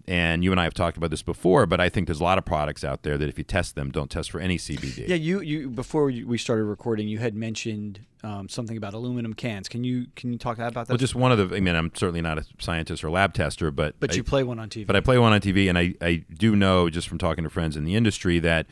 And 0.08 0.44
you 0.44 0.52
and 0.52 0.62
I 0.62 0.66
have 0.66 0.76
talked 0.76 0.98
about 0.98 1.10
this 1.10 1.24
before, 1.24 1.66
but 1.66 1.82
I 1.82 1.90
think 1.90 2.06
there's 2.08 2.20
a 2.20 2.24
lot 2.24 2.38
of 2.38 2.46
products 2.46 2.84
out 2.84 3.02
there 3.02 3.18
that 3.18 3.28
if 3.28 3.40
you 3.40 3.44
test 3.44 3.74
them, 3.74 3.90
don't 3.90 4.12
test 4.12 4.30
for 4.30 4.40
any 4.40 4.58
CBD. 4.58 5.08
Yeah, 5.08 5.16
you 5.16 5.42
you 5.42 5.68
before 5.70 6.06
we 6.06 6.38
started 6.38 6.66
recording, 6.66 7.08
you 7.08 7.18
had 7.18 7.34
mentioned 7.34 8.02
um, 8.24 8.48
something 8.48 8.78
about 8.78 8.94
aluminum 8.94 9.34
cans. 9.34 9.68
Can 9.68 9.84
you 9.84 10.06
can 10.16 10.32
you 10.32 10.38
talk 10.38 10.58
about 10.60 10.74
that? 10.74 10.90
Well, 10.90 10.98
just 11.00 11.16
one 11.16 11.32
of 11.32 11.50
the. 11.50 11.56
I 11.56 11.60
mean, 11.60 11.76
I'm 11.76 11.92
certainly 11.96 12.22
not 12.22 12.38
a 12.38 12.46
scientist 12.60 13.04
or 13.04 13.10
lab 13.10 13.34
tester, 13.34 13.72
but 13.72 14.00
but 14.00 14.12
I- 14.12 14.16
you 14.16 14.24
play 14.24 14.44
one 14.44 14.60
on 14.60 14.70
TV. 14.70 14.86
but 14.86 14.96
I 14.96 15.00
play 15.00 15.18
one 15.18 15.34
on 15.34 15.42
TV, 15.42 15.68
and 15.70 15.78
I, 15.78 15.96
I 16.02 16.24
do 16.38 16.56
know 16.56 16.88
just 16.90 17.08
from 17.08 17.18
talking 17.18 17.44
to 17.44 17.50
friends 17.50 17.76
in 17.76 17.84
the 17.84 17.96
industry 17.96 18.38
that 18.40 18.68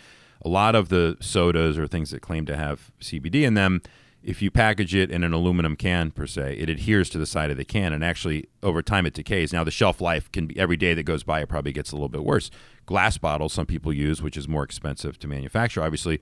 a 0.45 0.49
lot 0.49 0.75
of 0.75 0.89
the 0.89 1.17
sodas 1.19 1.79
or 1.79 1.87
things 1.87 2.11
that 2.11 2.21
claim 2.21 2.45
to 2.45 2.55
have 2.55 2.91
CBD 3.01 3.41
in 3.43 3.55
them, 3.55 3.81
if 4.24 4.42
you 4.42 4.50
package 4.50 4.96
it 4.96 5.12
in 5.12 5.24
an 5.24 5.34
aluminum 5.34 5.75
can 5.75 6.12
per 6.12 6.25
se, 6.25 6.56
it 6.58 6.70
adheres 6.70 7.10
to 7.10 7.18
the 7.18 7.25
side 7.25 7.51
of 7.51 7.58
the 7.58 7.65
can, 7.65 7.92
and 7.94 8.03
actually 8.03 8.48
over 8.62 8.82
time 8.82 9.06
it 9.06 9.13
decays. 9.13 9.51
Now 9.51 9.63
the 9.63 9.72
shelf 9.72 10.00
life 10.00 10.32
can 10.32 10.48
be 10.48 10.58
every 10.58 10.77
day 10.77 10.94
that 10.94 11.03
goes 11.03 11.24
by, 11.24 11.42
it 11.42 11.50
probably 11.50 11.74
gets 11.74 11.92
a 11.92 11.96
little 11.96 12.10
bit 12.10 12.24
worse. 12.24 12.50
Glass 12.86 13.18
bottles, 13.18 13.53
some 13.53 13.65
people 13.65 13.92
use, 13.92 14.22
which 14.22 14.38
is 14.38 14.48
more 14.48 14.63
expensive 14.63 15.20
to 15.20 15.27
manufacture, 15.27 15.84
obviously 15.84 16.22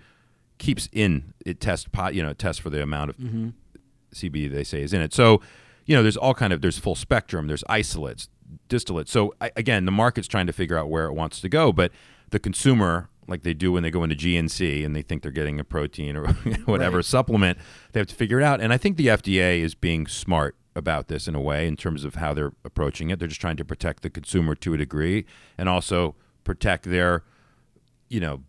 keeps 0.58 0.88
in 0.91 1.34
it 1.46 1.60
test 1.60 1.91
pot, 1.91 2.13
you 2.13 2.22
know, 2.22 2.29
it 2.29 2.39
tests 2.39 2.62
for 2.62 2.70
the 2.70 2.81
amount 2.81 3.10
of 3.10 3.17
mm-hmm. 3.17 3.50
CBD 4.13 4.51
they 4.51 4.63
say 4.63 4.81
is 4.81 4.93
in 4.93 5.01
it. 5.01 5.13
So, 5.13 5.41
you 5.86 5.96
know, 5.96 6.03
there's 6.03 6.17
all 6.17 6.36
kind 6.36 6.53
of 6.53 6.62
there's 6.62 6.77
full 6.77 6.96
spectrum. 6.96 7.48
There's 7.48 7.63
isolates, 7.67 8.29
distillates. 8.70 9.10
So 9.10 9.34
I, 9.41 9.51
again, 9.55 9.86
the 9.86 9.91
market's 9.91 10.27
trying 10.27 10.48
to 10.48 10.53
figure 10.53 10.77
out 10.77 10.89
where 10.89 11.05
it 11.05 11.13
wants 11.13 11.41
to 11.41 11.50
go, 11.50 11.72
but 11.72 11.91
the 12.29 12.39
consumer, 12.39 13.10
like 13.27 13.43
they 13.43 13.53
do 13.53 13.72
when 13.74 13.84
they 13.84 13.91
go 13.91 14.03
into 14.03 14.15
GNC 14.15 14.86
and 14.86 14.96
they 14.96 15.01
think 15.01 15.22
they're 15.22 15.31
getting 15.31 15.60
a 15.60 15.63
protein 15.63 16.15
or 16.15 16.27
whatever 16.65 16.98
Right. 16.98 17.05
supplement, 17.05 17.58
they 17.91 18.00
have 18.00 18.08
to 18.08 18.15
figure 18.15 18.39
it 18.39 18.43
out. 18.43 18.62
And 18.62 18.72
I 18.74 18.77
think 18.77 18.98
the 18.98 19.08
FDA 19.08 19.60
is 19.62 19.75
being 19.75 20.08
smart 20.08 20.55
about 20.75 21.08
this 21.10 21.27
in 21.27 21.36
a 21.36 21.41
way 21.41 21.67
in 21.67 21.75
terms 21.75 22.05
of 22.05 22.15
how 22.15 22.34
they're 22.34 22.53
approaching 22.63 23.10
it. 23.10 23.20
They're 23.20 23.27
just 23.27 23.41
trying 23.41 23.58
to 23.58 23.65
protect 23.65 24.03
the 24.03 24.10
consumer 24.10 24.55
to 24.55 24.74
a 24.74 24.77
degree 24.77 25.25
and 25.58 25.67
also 25.67 26.15
protect 26.46 26.86
their, 26.86 27.24
you 28.10 28.20
know, 28.22 28.41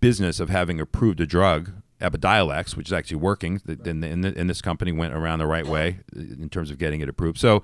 business 0.00 0.40
of 0.40 0.48
having 0.50 0.80
approved 0.80 1.20
a 1.20 1.26
drug, 1.26 1.70
Epidiolex, 2.00 2.76
which 2.76 2.88
is 2.88 2.92
actually 2.92 3.18
working. 3.18 3.60
And, 3.84 4.04
and 4.04 4.50
this 4.50 4.60
company 4.60 4.90
went 4.90 5.14
around 5.14 5.38
the 5.38 5.46
right 5.46 5.64
way 5.66 6.00
in 6.16 6.48
terms 6.48 6.72
of 6.72 6.78
getting 6.78 7.00
it 7.00 7.08
approved. 7.08 7.38
So 7.38 7.62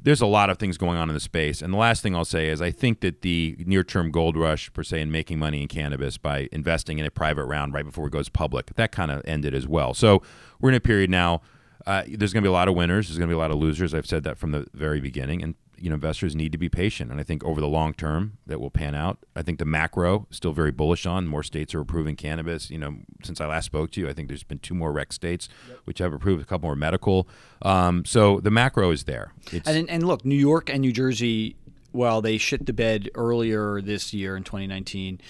there's 0.00 0.20
a 0.20 0.26
lot 0.26 0.48
of 0.48 0.58
things 0.58 0.78
going 0.78 0.96
on 0.96 1.08
in 1.08 1.14
the 1.14 1.20
space. 1.20 1.60
And 1.60 1.72
the 1.72 1.78
last 1.78 2.02
thing 2.02 2.14
I'll 2.14 2.24
say 2.24 2.48
is 2.48 2.62
I 2.62 2.70
think 2.70 3.00
that 3.00 3.22
the 3.22 3.56
near 3.66 3.82
term 3.82 4.10
gold 4.10 4.36
rush, 4.36 4.72
per 4.72 4.82
se, 4.82 5.00
in 5.00 5.10
making 5.10 5.38
money 5.38 5.62
in 5.62 5.68
cannabis 5.68 6.18
by 6.18 6.48
investing 6.52 6.98
in 6.98 7.06
a 7.06 7.10
private 7.10 7.44
round 7.44 7.74
right 7.74 7.84
before 7.84 8.06
it 8.06 8.10
goes 8.10 8.28
public, 8.28 8.74
that 8.76 8.92
kind 8.92 9.10
of 9.10 9.22
ended 9.24 9.54
as 9.54 9.66
well. 9.66 9.94
So 9.94 10.22
we're 10.60 10.70
in 10.70 10.76
a 10.76 10.80
period 10.80 11.10
now. 11.10 11.42
Uh, 11.86 12.02
there's 12.06 12.32
going 12.32 12.42
to 12.42 12.46
be 12.46 12.50
a 12.50 12.52
lot 12.52 12.68
of 12.68 12.74
winners. 12.74 13.08
There's 13.08 13.18
going 13.18 13.28
to 13.28 13.32
be 13.32 13.36
a 13.36 13.40
lot 13.40 13.50
of 13.50 13.56
losers. 13.56 13.94
I've 13.94 14.06
said 14.06 14.22
that 14.24 14.38
from 14.38 14.52
the 14.52 14.66
very 14.74 15.00
beginning, 15.00 15.42
and 15.42 15.54
you 15.80 15.90
know 15.90 15.94
investors 15.94 16.34
need 16.34 16.52
to 16.52 16.58
be 16.58 16.68
patient. 16.68 17.10
And 17.10 17.20
I 17.20 17.24
think 17.24 17.44
over 17.44 17.60
the 17.60 17.68
long 17.68 17.94
term, 17.94 18.38
that 18.46 18.60
will 18.60 18.70
pan 18.70 18.94
out. 18.94 19.18
I 19.36 19.42
think 19.42 19.58
the 19.58 19.64
macro 19.64 20.26
is 20.30 20.36
still 20.36 20.52
very 20.52 20.70
bullish 20.70 21.06
on. 21.06 21.26
More 21.26 21.42
states 21.42 21.74
are 21.74 21.80
approving 21.80 22.16
cannabis. 22.16 22.70
You 22.70 22.78
know, 22.78 22.96
since 23.22 23.40
I 23.40 23.46
last 23.46 23.66
spoke 23.66 23.90
to 23.92 24.00
you, 24.00 24.08
I 24.08 24.12
think 24.12 24.28
there's 24.28 24.42
been 24.42 24.58
two 24.58 24.74
more 24.74 24.92
rec 24.92 25.12
states 25.12 25.48
which 25.84 25.98
have 25.98 26.12
approved, 26.12 26.42
a 26.42 26.44
couple 26.44 26.68
more 26.68 26.76
medical. 26.76 27.28
Um, 27.62 28.04
so 28.04 28.40
the 28.40 28.50
macro 28.50 28.90
is 28.90 29.04
there. 29.04 29.32
It's, 29.52 29.68
And 29.68 29.88
and 29.88 30.06
look, 30.06 30.24
New 30.24 30.34
York 30.34 30.68
and 30.70 30.80
New 30.80 30.92
Jersey, 30.92 31.56
Well, 31.92 32.20
they 32.20 32.38
shit 32.38 32.66
the 32.66 32.72
bed 32.72 33.10
earlier 33.14 33.80
this 33.80 34.12
year 34.12 34.36
in 34.36 34.44
2019, 34.44 35.20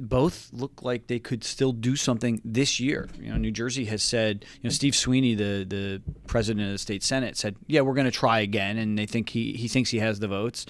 both 0.00 0.50
look 0.52 0.82
like 0.82 1.06
they 1.06 1.18
could 1.18 1.44
still 1.44 1.72
do 1.72 1.96
something 1.96 2.40
this 2.44 2.80
year. 2.80 3.08
You 3.18 3.30
know, 3.30 3.36
New 3.36 3.50
Jersey 3.50 3.86
has 3.86 4.02
said, 4.02 4.44
you 4.60 4.68
know, 4.68 4.70
Steve 4.70 4.94
Sweeney, 4.94 5.34
the 5.34 5.64
the 5.68 6.02
president 6.26 6.66
of 6.66 6.72
the 6.72 6.78
state 6.78 7.02
senate, 7.02 7.36
said, 7.36 7.56
yeah, 7.66 7.80
we're 7.80 7.94
going 7.94 8.06
to 8.06 8.10
try 8.10 8.40
again, 8.40 8.78
and 8.78 8.98
they 8.98 9.06
think 9.06 9.30
he 9.30 9.52
he 9.52 9.68
thinks 9.68 9.90
he 9.90 9.98
has 9.98 10.20
the 10.20 10.28
votes. 10.28 10.66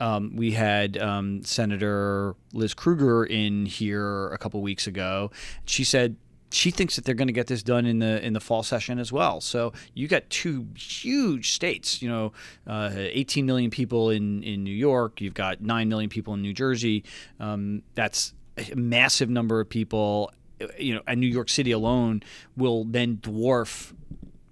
Um, 0.00 0.34
we 0.34 0.52
had 0.52 0.96
um, 0.96 1.44
Senator 1.44 2.34
Liz 2.54 2.72
Krueger 2.72 3.24
in 3.24 3.66
here 3.66 4.28
a 4.28 4.38
couple 4.38 4.62
weeks 4.62 4.86
ago. 4.86 5.30
She 5.66 5.84
said 5.84 6.16
she 6.52 6.70
thinks 6.70 6.96
that 6.96 7.04
they're 7.04 7.14
going 7.14 7.28
to 7.28 7.32
get 7.32 7.46
this 7.46 7.62
done 7.62 7.86
in 7.86 8.00
the 8.00 8.24
in 8.24 8.32
the 8.32 8.40
fall 8.40 8.62
session 8.62 8.98
as 8.98 9.12
well. 9.12 9.40
So 9.40 9.72
you 9.94 10.08
got 10.08 10.28
two 10.30 10.66
huge 10.76 11.52
states. 11.52 12.02
You 12.02 12.08
know, 12.08 12.32
uh, 12.66 12.90
18 12.94 13.46
million 13.46 13.70
people 13.70 14.10
in 14.10 14.42
in 14.42 14.64
New 14.64 14.74
York. 14.74 15.20
You've 15.20 15.34
got 15.34 15.60
nine 15.60 15.88
million 15.88 16.10
people 16.10 16.34
in 16.34 16.42
New 16.42 16.52
Jersey. 16.52 17.04
Um, 17.38 17.82
that's 17.94 18.34
a 18.56 18.74
massive 18.74 19.30
number 19.30 19.60
of 19.60 19.68
people. 19.68 20.32
You 20.78 20.94
know, 20.94 21.02
and 21.06 21.20
New 21.20 21.26
York 21.26 21.48
City 21.48 21.70
alone 21.70 22.22
will 22.56 22.84
then 22.84 23.16
dwarf 23.18 23.94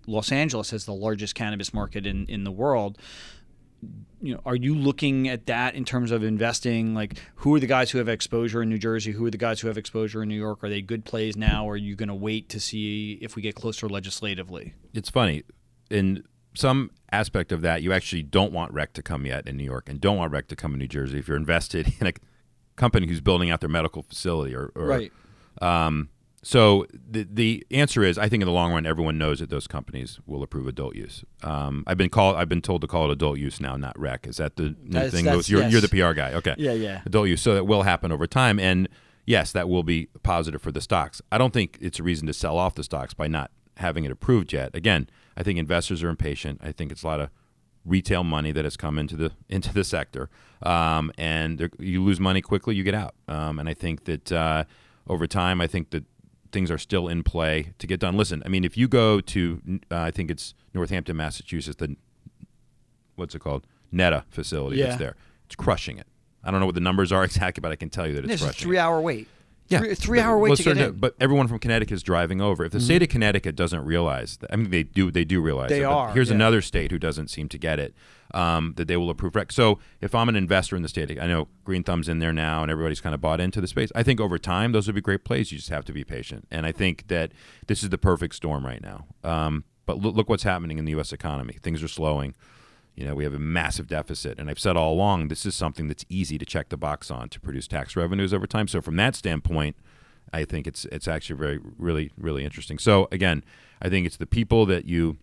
Los 0.06 0.32
Angeles 0.32 0.72
as 0.72 0.86
the 0.86 0.94
largest 0.94 1.34
cannabis 1.34 1.74
market 1.74 2.06
in 2.06 2.26
in 2.26 2.44
the 2.44 2.52
world 2.52 2.98
you 4.20 4.34
know, 4.34 4.40
are 4.44 4.56
you 4.56 4.74
looking 4.74 5.28
at 5.28 5.46
that 5.46 5.74
in 5.74 5.84
terms 5.84 6.10
of 6.10 6.22
investing? 6.22 6.94
Like, 6.94 7.18
who 7.36 7.54
are 7.54 7.60
the 7.60 7.66
guys 7.66 7.90
who 7.90 7.98
have 7.98 8.08
exposure 8.08 8.62
in 8.62 8.68
New 8.68 8.78
Jersey? 8.78 9.12
Who 9.12 9.26
are 9.26 9.30
the 9.30 9.38
guys 9.38 9.60
who 9.60 9.68
have 9.68 9.78
exposure 9.78 10.22
in 10.22 10.28
New 10.28 10.34
York? 10.34 10.62
Are 10.64 10.68
they 10.68 10.82
good 10.82 11.04
plays 11.04 11.36
now, 11.36 11.66
or 11.66 11.74
are 11.74 11.76
you 11.76 11.94
going 11.94 12.08
to 12.08 12.14
wait 12.14 12.48
to 12.50 12.60
see 12.60 13.18
if 13.22 13.36
we 13.36 13.42
get 13.42 13.54
closer 13.54 13.88
legislatively? 13.88 14.74
it's 14.94 15.10
funny 15.10 15.42
in 15.90 16.24
some 16.54 16.90
aspect 17.12 17.52
of 17.52 17.60
that 17.60 17.82
you 17.82 17.92
actually 17.92 18.22
don't 18.22 18.52
want 18.52 18.72
rec 18.72 18.92
to 18.92 19.02
come 19.02 19.24
yet 19.26 19.46
in 19.46 19.56
new 19.56 19.64
york 19.64 19.88
and 19.88 20.00
don't 20.00 20.16
want 20.16 20.32
rec 20.32 20.48
to 20.48 20.56
come 20.56 20.72
in 20.72 20.78
new 20.78 20.88
jersey 20.88 21.18
if 21.18 21.28
you're 21.28 21.36
invested 21.36 21.92
in 22.00 22.06
a 22.06 22.12
company 22.76 23.06
who's 23.06 23.20
building 23.20 23.50
out 23.50 23.60
their 23.60 23.68
medical 23.68 24.02
facility 24.02 24.54
or, 24.54 24.72
or 24.74 25.02
um, 25.60 26.08
so 26.42 26.86
the 26.92 27.26
the 27.30 27.66
answer 27.70 28.02
is 28.04 28.16
I 28.18 28.28
think 28.28 28.42
in 28.42 28.46
the 28.46 28.52
long 28.52 28.72
run 28.72 28.86
everyone 28.86 29.18
knows 29.18 29.40
that 29.40 29.50
those 29.50 29.66
companies 29.66 30.20
will 30.26 30.42
approve 30.42 30.66
adult 30.66 30.94
use. 30.94 31.24
Um, 31.42 31.84
I've 31.86 31.98
been 31.98 32.10
called 32.10 32.36
I've 32.36 32.48
been 32.48 32.62
told 32.62 32.80
to 32.82 32.86
call 32.86 33.06
it 33.06 33.12
adult 33.12 33.38
use 33.38 33.60
now, 33.60 33.76
not 33.76 33.98
rec. 33.98 34.26
Is 34.26 34.36
that 34.36 34.56
the 34.56 34.70
new 34.82 34.90
That's- 34.90 35.12
thing? 35.12 35.24
that's- 35.24 35.48
you're, 35.48 35.66
you're 35.68 35.80
the 35.80 35.88
PR 35.88 36.12
guy. 36.12 36.32
Okay. 36.34 36.54
Yeah, 36.58 36.72
yeah. 36.72 37.02
Adult 37.06 37.28
use. 37.28 37.42
So 37.42 37.54
that 37.54 37.64
will 37.66 37.82
happen 37.82 38.12
over 38.12 38.26
time, 38.26 38.58
and 38.60 38.88
yes, 39.26 39.52
that 39.52 39.68
will 39.68 39.82
be 39.82 40.08
positive 40.22 40.62
for 40.62 40.70
the 40.72 40.80
stocks. 40.80 41.20
I 41.32 41.38
don't 41.38 41.52
think 41.52 41.76
it's 41.80 41.98
a 41.98 42.02
reason 42.02 42.26
to 42.28 42.32
sell 42.32 42.56
off 42.56 42.74
the 42.74 42.84
stocks 42.84 43.14
by 43.14 43.26
not 43.28 43.50
having 43.76 44.04
it 44.04 44.10
approved 44.10 44.52
yet. 44.52 44.74
Again, 44.74 45.08
I 45.36 45.42
think 45.42 45.58
investors 45.58 46.02
are 46.02 46.08
impatient. 46.08 46.60
I 46.62 46.72
think 46.72 46.90
it's 46.92 47.02
a 47.02 47.06
lot 47.06 47.20
of 47.20 47.30
retail 47.84 48.22
money 48.24 48.52
that 48.52 48.64
has 48.64 48.76
come 48.76 48.98
into 48.98 49.16
the 49.16 49.32
into 49.48 49.72
the 49.74 49.84
sector, 49.84 50.30
um, 50.62 51.10
and 51.18 51.68
you 51.80 52.04
lose 52.04 52.20
money 52.20 52.40
quickly, 52.40 52.76
you 52.76 52.84
get 52.84 52.94
out. 52.94 53.14
Um, 53.26 53.58
and 53.58 53.68
I 53.68 53.74
think 53.74 54.04
that 54.04 54.30
uh, 54.32 54.64
over 55.08 55.26
time, 55.26 55.60
I 55.60 55.66
think 55.66 55.90
that 55.90 56.04
things 56.52 56.70
are 56.70 56.78
still 56.78 57.08
in 57.08 57.22
play 57.22 57.72
to 57.78 57.86
get 57.86 58.00
done. 58.00 58.16
Listen, 58.16 58.42
I 58.44 58.48
mean, 58.48 58.64
if 58.64 58.76
you 58.76 58.88
go 58.88 59.20
to, 59.20 59.80
uh, 59.90 59.96
I 59.98 60.10
think 60.10 60.30
it's 60.30 60.54
Northampton, 60.74 61.16
Massachusetts, 61.16 61.76
the 61.76 61.96
what's 63.16 63.34
it 63.34 63.40
called, 63.40 63.66
NETA 63.90 64.24
facility 64.30 64.78
Yeah. 64.78 64.86
that's 64.86 64.98
there, 64.98 65.16
it's 65.46 65.56
crushing 65.56 65.98
it. 65.98 66.06
I 66.44 66.50
don't 66.50 66.60
know 66.60 66.66
what 66.66 66.74
the 66.74 66.80
numbers 66.80 67.12
are 67.12 67.24
exactly, 67.30 67.60
but 67.60 67.72
I 67.72 67.76
can 67.76 67.90
tell 67.90 68.06
you 68.06 68.14
that 68.14 68.24
it's 68.24 68.42
a 68.42 68.46
crushing. 68.46 68.60
it. 68.60 68.62
three-hour 68.62 69.00
wait. 69.00 69.28
Yeah, 69.68 69.80
three, 69.80 69.94
three 69.96 70.20
hour 70.20 70.38
wait 70.38 70.48
well, 70.48 70.56
to 70.56 70.62
get 70.62 70.78
in. 70.78 70.92
But 70.94 71.14
everyone 71.20 71.46
from 71.46 71.58
Connecticut 71.58 71.92
is 71.92 72.02
driving 72.02 72.40
over. 72.40 72.64
If 72.64 72.72
the 72.72 72.80
state 72.80 73.02
of 73.02 73.10
Connecticut 73.10 73.54
doesn't 73.54 73.84
realize, 73.84 74.38
that, 74.38 74.50
I 74.50 74.56
mean, 74.56 74.70
they 74.70 74.82
do. 74.82 75.10
They 75.10 75.26
do 75.26 75.42
realize. 75.42 75.68
They 75.68 75.82
it, 75.82 75.84
are, 75.84 76.10
Here's 76.12 76.30
yeah. 76.30 76.36
another 76.36 76.62
state 76.62 76.90
who 76.90 76.98
doesn't 76.98 77.28
seem 77.28 77.50
to 77.50 77.58
get 77.58 77.78
it. 77.78 77.94
Um, 78.34 78.74
that 78.76 78.88
they 78.88 78.96
will 78.98 79.08
approve 79.08 79.34
rec. 79.34 79.50
So 79.52 79.78
if 80.02 80.14
I'm 80.14 80.28
an 80.28 80.36
investor 80.36 80.76
in 80.76 80.82
the 80.82 80.88
state, 80.88 81.18
I 81.18 81.26
know 81.26 81.48
Green 81.64 81.82
Thumb's 81.82 82.10
in 82.10 82.18
there 82.18 82.32
now, 82.32 82.60
and 82.60 82.70
everybody's 82.70 83.00
kind 83.00 83.14
of 83.14 83.22
bought 83.22 83.40
into 83.40 83.58
the 83.58 83.66
space. 83.66 83.90
I 83.94 84.02
think 84.02 84.20
over 84.20 84.36
time 84.36 84.72
those 84.72 84.86
would 84.86 84.94
be 84.94 85.00
great 85.00 85.24
plays. 85.24 85.50
You 85.50 85.56
just 85.56 85.70
have 85.70 85.86
to 85.86 85.94
be 85.94 86.04
patient, 86.04 86.46
and 86.50 86.66
I 86.66 86.72
think 86.72 87.08
that 87.08 87.32
this 87.68 87.82
is 87.82 87.88
the 87.88 87.96
perfect 87.96 88.34
storm 88.34 88.66
right 88.66 88.82
now. 88.82 89.06
Um, 89.24 89.64
but 89.86 90.02
look, 90.02 90.14
look 90.14 90.28
what's 90.28 90.42
happening 90.42 90.76
in 90.76 90.84
the 90.84 90.90
U.S. 90.90 91.14
economy. 91.14 91.56
Things 91.62 91.82
are 91.82 91.88
slowing. 91.88 92.34
You 92.94 93.06
know, 93.06 93.14
we 93.14 93.24
have 93.24 93.32
a 93.32 93.38
massive 93.38 93.86
deficit, 93.86 94.38
and 94.38 94.50
I've 94.50 94.58
said 94.58 94.76
all 94.76 94.92
along 94.92 95.28
this 95.28 95.46
is 95.46 95.54
something 95.54 95.88
that's 95.88 96.04
easy 96.10 96.36
to 96.36 96.44
check 96.44 96.68
the 96.68 96.76
box 96.76 97.10
on 97.10 97.30
to 97.30 97.40
produce 97.40 97.66
tax 97.66 97.96
revenues 97.96 98.34
over 98.34 98.46
time. 98.46 98.68
So 98.68 98.82
from 98.82 98.96
that 98.96 99.16
standpoint, 99.16 99.76
I 100.32 100.44
think 100.44 100.66
it's 100.66 100.84
it's 100.86 101.08
actually 101.08 101.36
very 101.36 101.60
really 101.78 102.10
really 102.18 102.44
interesting. 102.44 102.78
So 102.78 103.08
again, 103.10 103.44
I 103.80 103.88
think 103.88 104.06
it's 104.06 104.16
the 104.16 104.26
people 104.26 104.66
that 104.66 104.84
you 104.84 105.16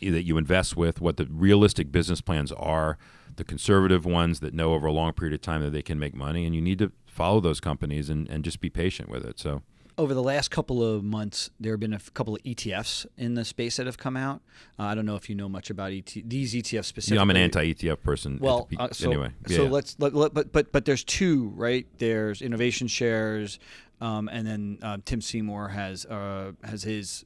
that 0.00 0.24
you 0.24 0.36
invest 0.38 0.76
with, 0.76 1.00
what 1.00 1.16
the 1.16 1.26
realistic 1.30 1.90
business 1.92 2.20
plans 2.20 2.52
are, 2.52 2.98
the 3.36 3.44
conservative 3.44 4.04
ones 4.04 4.40
that 4.40 4.54
know 4.54 4.74
over 4.74 4.86
a 4.86 4.92
long 4.92 5.12
period 5.12 5.34
of 5.34 5.40
time 5.40 5.60
that 5.62 5.70
they 5.70 5.82
can 5.82 5.98
make 5.98 6.14
money, 6.14 6.44
and 6.46 6.54
you 6.54 6.60
need 6.60 6.78
to 6.78 6.92
follow 7.06 7.40
those 7.40 7.60
companies 7.60 8.08
and, 8.10 8.28
and 8.28 8.44
just 8.44 8.60
be 8.60 8.70
patient 8.70 9.08
with 9.08 9.24
it. 9.24 9.38
So 9.38 9.62
Over 9.96 10.14
the 10.14 10.22
last 10.22 10.50
couple 10.50 10.82
of 10.84 11.02
months, 11.04 11.50
there 11.60 11.72
have 11.72 11.80
been 11.80 11.92
a 11.94 12.00
couple 12.14 12.34
of 12.34 12.42
ETFs 12.42 13.06
in 13.16 13.34
the 13.34 13.44
space 13.44 13.76
that 13.76 13.86
have 13.86 13.98
come 13.98 14.16
out. 14.16 14.42
Uh, 14.78 14.84
I 14.84 14.94
don't 14.96 15.06
know 15.06 15.14
if 15.16 15.28
you 15.28 15.34
know 15.36 15.48
much 15.48 15.70
about 15.70 15.92
ET- 15.92 16.22
these 16.24 16.54
ETFs 16.54 16.84
specifically. 16.86 17.16
yeah, 17.16 17.22
I'm 17.22 17.30
an 17.30 17.36
anti 17.36 17.72
ETF 17.74 18.02
person. 18.02 18.36
the 18.38 18.44
Well, 18.44 18.68
uh, 18.78 18.88
so, 18.92 19.10
anyway, 19.10 19.30
yeah, 19.48 19.56
so 19.56 19.62
yeah. 19.64 19.70
let's 19.70 19.96
let, 20.00 20.14
let- 20.14 20.34
but 20.34 20.52
but 20.52 20.72
but 20.72 20.84
there's 20.84 21.04
two, 21.04 21.52
right? 21.56 21.86
There's 21.98 22.42
innovation 22.42 22.88
shares, 22.88 23.58
um, 24.00 24.28
and 24.28 24.46
then 24.46 24.78
uh, 24.82 24.98
Tim 25.04 25.20
Seymour 25.20 25.68
has 25.68 26.04
uh, 26.06 26.52
has 26.64 26.82
his 26.82 27.24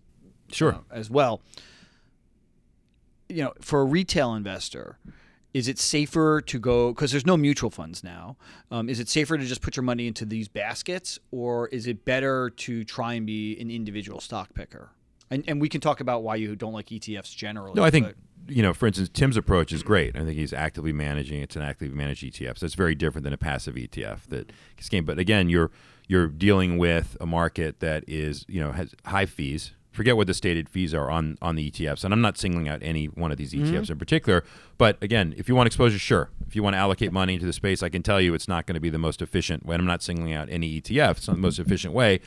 sure. 0.52 0.74
uh, 0.74 0.78
as 0.90 1.08
well. 1.10 1.40
You 3.28 3.44
know, 3.44 3.52
for 3.60 3.80
a 3.80 3.84
retail 3.84 4.34
investor, 4.34 4.98
is 5.54 5.68
it 5.68 5.78
safer 5.78 6.40
to 6.42 6.58
go 6.58 6.92
because 6.92 7.10
there's 7.10 7.26
no 7.26 7.36
mutual 7.36 7.70
funds 7.70 8.04
now? 8.04 8.36
Um, 8.70 8.88
is 8.88 9.00
it 9.00 9.08
safer 9.08 9.36
to 9.36 9.44
just 9.44 9.60
put 9.60 9.76
your 9.76 9.82
money 9.82 10.06
into 10.06 10.24
these 10.24 10.48
baskets, 10.48 11.18
or 11.30 11.68
is 11.68 11.86
it 11.86 12.04
better 12.04 12.50
to 12.50 12.84
try 12.84 13.14
and 13.14 13.26
be 13.26 13.58
an 13.60 13.70
individual 13.70 14.20
stock 14.20 14.54
picker? 14.54 14.90
And, 15.30 15.44
and 15.46 15.60
we 15.60 15.68
can 15.68 15.80
talk 15.80 16.00
about 16.00 16.22
why 16.22 16.36
you 16.36 16.56
don't 16.56 16.72
like 16.72 16.86
ETFs 16.86 17.34
generally. 17.34 17.74
No, 17.74 17.82
I 17.84 17.90
think 17.90 18.06
but- 18.06 18.16
you 18.48 18.62
know, 18.62 18.72
for 18.72 18.86
instance, 18.86 19.10
Tim's 19.12 19.36
approach 19.36 19.72
is 19.72 19.82
great. 19.82 20.16
I 20.16 20.20
think 20.20 20.36
he's 20.36 20.52
actively 20.52 20.92
managing. 20.92 21.42
It's 21.42 21.54
an 21.54 21.62
actively 21.62 21.94
managed 21.94 22.24
ETF. 22.24 22.58
So 22.58 22.66
it's 22.66 22.74
very 22.74 22.94
different 22.94 23.24
than 23.24 23.32
a 23.32 23.36
passive 23.36 23.74
ETF 23.74 24.26
that 24.28 24.50
game. 24.88 25.04
But 25.04 25.18
again, 25.18 25.50
you're 25.50 25.70
you're 26.06 26.28
dealing 26.28 26.78
with 26.78 27.16
a 27.20 27.26
market 27.26 27.80
that 27.80 28.04
is 28.08 28.46
you 28.48 28.60
know 28.60 28.72
has 28.72 28.94
high 29.04 29.26
fees. 29.26 29.72
Forget 29.98 30.16
what 30.16 30.28
the 30.28 30.34
stated 30.34 30.68
fees 30.68 30.94
are 30.94 31.10
on 31.10 31.36
on 31.42 31.56
the 31.56 31.68
ETFs, 31.68 32.04
and 32.04 32.14
I'm 32.14 32.20
not 32.20 32.38
singling 32.38 32.68
out 32.68 32.78
any 32.84 33.06
one 33.06 33.32
of 33.32 33.36
these 33.36 33.52
ETFs 33.52 33.90
in 33.90 33.98
particular. 33.98 34.44
But 34.78 34.96
again, 35.02 35.34
if 35.36 35.48
you 35.48 35.56
want 35.56 35.66
exposure, 35.66 35.98
sure. 35.98 36.30
If 36.46 36.54
you 36.54 36.62
want 36.62 36.74
to 36.74 36.78
allocate 36.78 37.10
money 37.10 37.34
into 37.34 37.46
the 37.46 37.52
space, 37.52 37.82
I 37.82 37.88
can 37.88 38.04
tell 38.04 38.20
you 38.20 38.32
it's 38.32 38.46
not 38.46 38.64
going 38.64 38.74
to 38.74 38.80
be 38.80 38.90
the 38.90 38.98
most 38.98 39.20
efficient. 39.20 39.66
way. 39.66 39.74
I'm 39.74 39.84
not 39.84 40.00
singling 40.04 40.32
out 40.34 40.48
any 40.52 40.80
ETF. 40.80 41.16
It's 41.16 41.26
not 41.26 41.34
the 41.34 41.42
most 41.42 41.58
efficient 41.58 41.94
way. 41.94 42.20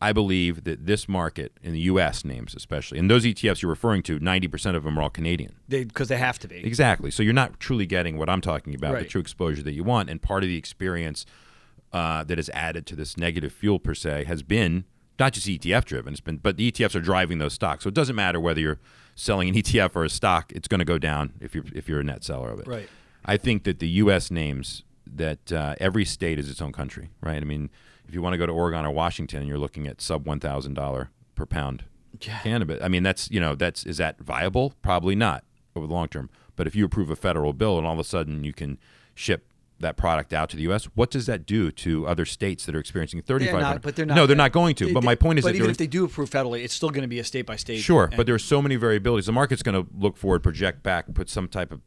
I 0.00 0.14
believe 0.14 0.64
that 0.64 0.86
this 0.86 1.10
market 1.10 1.52
in 1.62 1.74
the 1.74 1.80
U.S. 1.80 2.24
names, 2.24 2.54
especially, 2.54 2.98
and 2.98 3.10
those 3.10 3.26
ETFs 3.26 3.60
you're 3.60 3.68
referring 3.68 4.02
to, 4.04 4.18
90% 4.18 4.74
of 4.74 4.84
them 4.84 4.98
are 4.98 5.02
all 5.02 5.10
Canadian. 5.10 5.56
they 5.68 5.84
because 5.84 6.08
they 6.08 6.16
have 6.16 6.38
to 6.38 6.48
be. 6.48 6.64
Exactly. 6.64 7.10
So 7.10 7.22
you're 7.22 7.34
not 7.34 7.60
truly 7.60 7.84
getting 7.84 8.16
what 8.16 8.30
I'm 8.30 8.40
talking 8.40 8.74
about, 8.74 8.98
the 8.98 9.04
true 9.04 9.20
exposure 9.20 9.62
that 9.62 9.74
you 9.74 9.84
want. 9.84 10.08
And 10.08 10.22
part 10.22 10.42
of 10.42 10.48
the 10.48 10.56
experience 10.56 11.26
uh, 11.92 12.24
that 12.24 12.38
has 12.38 12.48
added 12.54 12.86
to 12.86 12.96
this 12.96 13.18
negative 13.18 13.52
fuel 13.52 13.78
per 13.78 13.92
se 13.92 14.24
has 14.24 14.42
been 14.42 14.84
not 15.20 15.32
just 15.34 15.46
ETF 15.46 15.84
driven, 15.84 16.12
it's 16.14 16.20
been, 16.20 16.38
but 16.38 16.56
the 16.56 16.72
ETFs 16.72 16.94
are 16.96 17.00
driving 17.00 17.38
those 17.38 17.52
stocks. 17.52 17.84
So 17.84 17.88
it 17.88 17.94
doesn't 17.94 18.16
matter 18.16 18.40
whether 18.40 18.60
you're 18.60 18.80
selling 19.14 19.48
an 19.50 19.54
ETF 19.54 19.94
or 19.94 20.04
a 20.04 20.10
stock; 20.10 20.50
it's 20.52 20.66
going 20.66 20.80
to 20.80 20.84
go 20.84 20.98
down 20.98 21.34
if 21.40 21.54
you're 21.54 21.64
if 21.74 21.88
you're 21.88 22.00
a 22.00 22.04
net 22.04 22.24
seller 22.24 22.50
of 22.50 22.58
it. 22.60 22.66
Right. 22.66 22.88
I 23.24 23.36
think 23.36 23.62
that 23.64 23.78
the 23.78 23.88
U.S. 23.88 24.30
names 24.30 24.82
that 25.06 25.52
uh, 25.52 25.74
every 25.78 26.04
state 26.04 26.38
is 26.38 26.48
its 26.50 26.62
own 26.62 26.72
country, 26.72 27.10
right? 27.20 27.36
I 27.36 27.44
mean, 27.44 27.70
if 28.08 28.14
you 28.14 28.22
want 28.22 28.32
to 28.34 28.38
go 28.38 28.46
to 28.46 28.52
Oregon 28.52 28.84
or 28.86 28.90
Washington, 28.90 29.46
you're 29.46 29.58
looking 29.58 29.86
at 29.86 30.00
sub 30.00 30.26
one 30.26 30.40
thousand 30.40 30.74
dollar 30.74 31.10
per 31.34 31.46
pound 31.46 31.84
Yeah. 32.20 32.38
cannabis. 32.40 32.80
I 32.82 32.88
mean, 32.88 33.02
that's 33.02 33.30
you 33.30 33.38
know 33.40 33.54
that's 33.54 33.84
is 33.84 33.98
that 33.98 34.18
viable? 34.20 34.74
Probably 34.82 35.14
not 35.14 35.44
over 35.76 35.86
the 35.86 35.92
long 35.92 36.08
term. 36.08 36.30
But 36.56 36.66
if 36.66 36.74
you 36.74 36.84
approve 36.84 37.10
a 37.10 37.16
federal 37.16 37.52
bill 37.52 37.78
and 37.78 37.86
all 37.86 37.92
of 37.94 37.98
a 37.98 38.04
sudden 38.04 38.42
you 38.44 38.52
can 38.52 38.78
ship 39.14 39.44
that 39.80 39.96
product 39.96 40.32
out 40.32 40.48
to 40.50 40.56
the 40.56 40.62
U.S., 40.64 40.84
what 40.94 41.10
does 41.10 41.26
that 41.26 41.46
do 41.46 41.70
to 41.72 42.06
other 42.06 42.24
states 42.24 42.64
that 42.66 42.74
are 42.74 42.78
experiencing 42.78 43.20
thirty 43.22 43.46
They're 43.46 43.54
five? 43.54 43.62
not, 43.62 43.82
but 43.82 43.96
they're 43.96 44.06
not. 44.06 44.14
No, 44.14 44.26
they're 44.26 44.36
not 44.36 44.52
going 44.52 44.74
to. 44.76 44.86
They- 44.86 44.92
but 44.92 45.02
my 45.04 45.14
point 45.14 45.38
is 45.38 45.44
but 45.44 45.52
that 45.52 45.56
even 45.58 45.70
if 45.70 45.76
they 45.78 45.86
do 45.86 46.04
approve 46.04 46.30
federally, 46.30 46.62
it's 46.64 46.74
still 46.74 46.90
going 46.90 47.02
to 47.02 47.08
be 47.08 47.18
a 47.18 47.24
state 47.24 47.46
by 47.46 47.56
state. 47.56 47.78
Sure, 47.80 48.04
and- 48.04 48.16
but 48.16 48.26
there's 48.26 48.44
so 48.44 48.62
many 48.62 48.76
variabilities. 48.78 49.26
The 49.26 49.32
market's 49.32 49.62
going 49.62 49.82
to 49.84 49.90
look 49.98 50.16
forward, 50.16 50.42
project 50.42 50.82
back, 50.82 51.12
put 51.14 51.28
some 51.28 51.48
type 51.48 51.72
of 51.72 51.80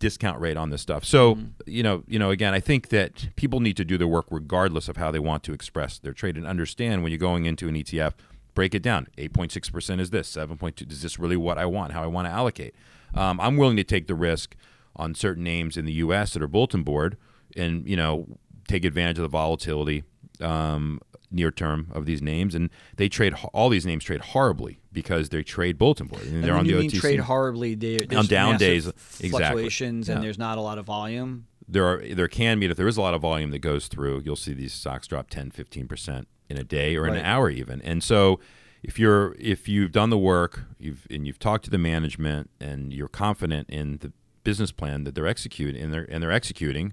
discount 0.00 0.40
rate 0.40 0.56
on 0.56 0.70
this 0.70 0.82
stuff. 0.82 1.04
So, 1.04 1.36
Mm-hmm. 1.36 1.46
you 1.66 1.82
know, 1.82 2.02
you 2.08 2.18
know, 2.18 2.30
again, 2.30 2.52
I 2.52 2.60
think 2.60 2.88
that 2.88 3.28
people 3.36 3.60
need 3.60 3.76
to 3.76 3.84
do 3.84 3.96
their 3.96 4.08
work 4.08 4.26
regardless 4.30 4.88
of 4.88 4.96
how 4.96 5.10
they 5.10 5.20
want 5.20 5.42
to 5.44 5.52
express 5.52 5.98
their 5.98 6.12
trade 6.12 6.36
and 6.36 6.46
understand 6.46 7.02
when 7.02 7.12
you're 7.12 7.18
going 7.18 7.46
into 7.46 7.68
an 7.68 7.74
ETF, 7.76 8.12
break 8.54 8.74
it 8.74 8.82
down. 8.82 9.06
8.6% 9.16 10.00
is 10.00 10.10
this, 10.10 10.30
7.2 10.34 10.90
is 10.90 11.02
this 11.02 11.18
really 11.18 11.36
what 11.36 11.58
I 11.58 11.66
want, 11.66 11.92
how 11.92 12.02
I 12.02 12.06
want 12.06 12.26
to 12.26 12.32
allocate. 12.32 12.74
Um, 13.14 13.40
I'm 13.40 13.56
willing 13.56 13.76
to 13.76 13.84
take 13.84 14.06
the 14.08 14.14
risk 14.14 14.56
on 14.96 15.14
certain 15.14 15.42
names 15.44 15.76
in 15.76 15.84
the 15.86 15.92
US 15.94 16.34
that 16.34 16.42
are 16.42 16.48
bulletin 16.48 16.82
board 16.82 17.16
and, 17.56 17.88
you 17.88 17.96
know, 17.96 18.26
take 18.68 18.84
advantage 18.84 19.18
of 19.18 19.22
the 19.22 19.28
volatility 19.28 20.04
um, 20.40 21.00
near 21.30 21.50
term 21.50 21.88
of 21.92 22.06
these 22.06 22.22
names, 22.22 22.54
and 22.54 22.70
they 22.96 23.08
trade 23.08 23.34
all 23.52 23.68
these 23.68 23.84
names 23.86 24.04
trade 24.04 24.20
horribly 24.20 24.78
because 24.92 25.28
they 25.30 25.42
trade 25.42 25.76
bulletin 25.78 26.06
board 26.06 26.22
and 26.24 26.36
And 26.36 26.44
they're 26.44 26.54
on 26.54 26.66
you 26.66 26.74
the 26.76 26.80
mean 26.82 26.90
OTC. 26.90 27.00
trade 27.00 27.20
horribly, 27.20 27.74
there's 27.74 28.02
On 28.16 28.26
down 28.26 28.56
days, 28.56 28.86
exactly. 28.86 29.30
fluctuations, 29.30 30.08
and 30.08 30.18
Yeah. 30.18 30.22
there's 30.24 30.38
not 30.38 30.58
a 30.58 30.60
lot 30.60 30.78
of 30.78 30.86
volume. 30.86 31.46
there 31.66 31.84
are 31.86 32.04
there 32.14 32.28
can 32.28 32.60
be 32.60 32.66
if 32.66 32.76
there 32.76 32.86
is 32.88 32.96
a 32.98 33.00
lot 33.00 33.14
of 33.14 33.22
volume 33.22 33.50
that 33.50 33.60
goes 33.60 33.88
through, 33.88 34.20
you'll 34.24 34.36
see 34.36 34.52
these 34.52 34.72
stocks 34.74 35.06
drop 35.06 35.30
10, 35.30 35.50
15 35.50 35.88
percent 35.88 36.28
in 36.50 36.56
a 36.58 36.64
day 36.64 36.94
or 36.96 37.06
in 37.06 37.12
Right. 37.14 37.20
an 37.20 37.24
hour 37.26 37.48
even. 37.50 37.80
And 37.82 38.02
so 38.04 38.38
if 38.82 38.98
you're 38.98 39.34
if 39.38 39.66
you've 39.68 39.90
done 39.90 40.10
the 40.10 40.18
work, 40.18 40.64
you've 40.78 41.06
and 41.10 41.26
you've 41.26 41.38
talked 41.38 41.64
to 41.64 41.70
the 41.70 41.78
management 41.78 42.50
and 42.60 42.92
you're 42.92 43.08
confident 43.08 43.68
in 43.70 43.96
the 43.98 44.12
business 44.44 44.72
plan 44.72 45.04
that 45.04 45.14
they're 45.14 45.26
executing 45.26 45.80
and 45.82 45.92
they're 45.92 46.06
and 46.10 46.22
they're 46.22 46.30
executing 46.30 46.92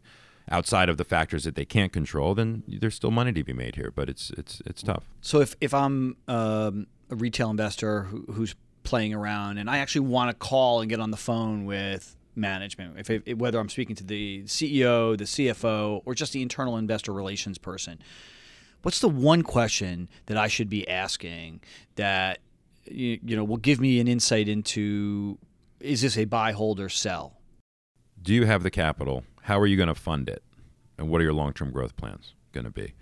outside 0.50 0.89
of 0.89 0.98
the 0.98 1.03
factors 1.03 1.43
that 1.43 1.55
they 1.55 1.65
can't 1.65 1.93
control, 1.93 2.33
then 2.36 2.63
there's 2.67 2.95
still 2.95 3.12
money 3.12 3.31
to 3.33 3.43
be 3.43 3.53
made 3.53 3.75
here. 3.75 3.91
But 3.93 4.10
it's 4.10 4.31
it's 4.31 4.62
it's 4.65 4.81
tough. 4.81 5.05
So 5.21 5.41
if 5.41 5.55
if 5.62 5.74
I'm 5.74 6.17
um, 6.27 6.88
a 7.10 7.15
retail 7.15 7.50
investor 7.50 8.03
who, 8.03 8.25
who's 8.31 8.55
playing 8.83 9.13
around 9.13 9.57
and 9.57 9.69
I 9.69 9.77
actually 9.77 10.07
want 10.07 10.29
to 10.29 10.33
call 10.33 10.81
and 10.81 10.89
get 10.89 11.00
on 11.00 11.12
the 11.12 11.17
phone 11.17 11.65
with 11.65 12.15
management, 12.36 12.98
if 12.98 13.10
it, 13.10 13.38
whether 13.38 13.60
I'm 13.60 13.69
speaking 13.69 13.95
to 13.98 14.03
the 14.03 14.43
CEO, 14.43 15.17
the 15.17 15.25
CFO, 15.25 16.01
or 16.05 16.15
just 16.15 16.33
the 16.33 16.41
internal 16.41 16.77
investor 16.77 17.13
relations 17.13 17.57
person, 17.57 18.00
what's 18.81 19.00
the 19.00 19.10
one 19.10 19.43
question 19.43 20.10
that 20.25 20.38
I 20.38 20.48
should 20.48 20.69
be 20.69 20.88
asking 20.88 21.62
that 21.95 22.39
you, 22.86 23.19
you 23.24 23.36
know 23.36 23.43
will 23.43 23.57
give 23.57 23.79
me 23.79 24.00
an 24.00 24.07
insight 24.07 24.48
into 24.48 25.38
is 25.79 26.01
this 26.01 26.17
a 26.17 26.25
buy, 26.25 26.51
hold, 26.51 26.79
or 26.79 26.89
sell? 26.89 27.38
Do 28.21 28.33
you 28.33 28.45
have 28.45 28.63
the 28.63 28.69
capital? 28.69 29.24
How 29.41 29.60
are 29.60 29.67
you 29.67 29.77
going 29.77 29.89
to 29.89 29.95
fund 29.95 30.29
it? 30.29 30.43
And 30.98 31.10
what 31.10 31.21
are 31.21 31.24
your 31.24 31.33
long 31.33 31.53
term 31.53 31.71
growth 31.71 31.95
plans 31.95 32.33
going 32.51 32.65
to 32.65 32.71
be? 32.71 32.93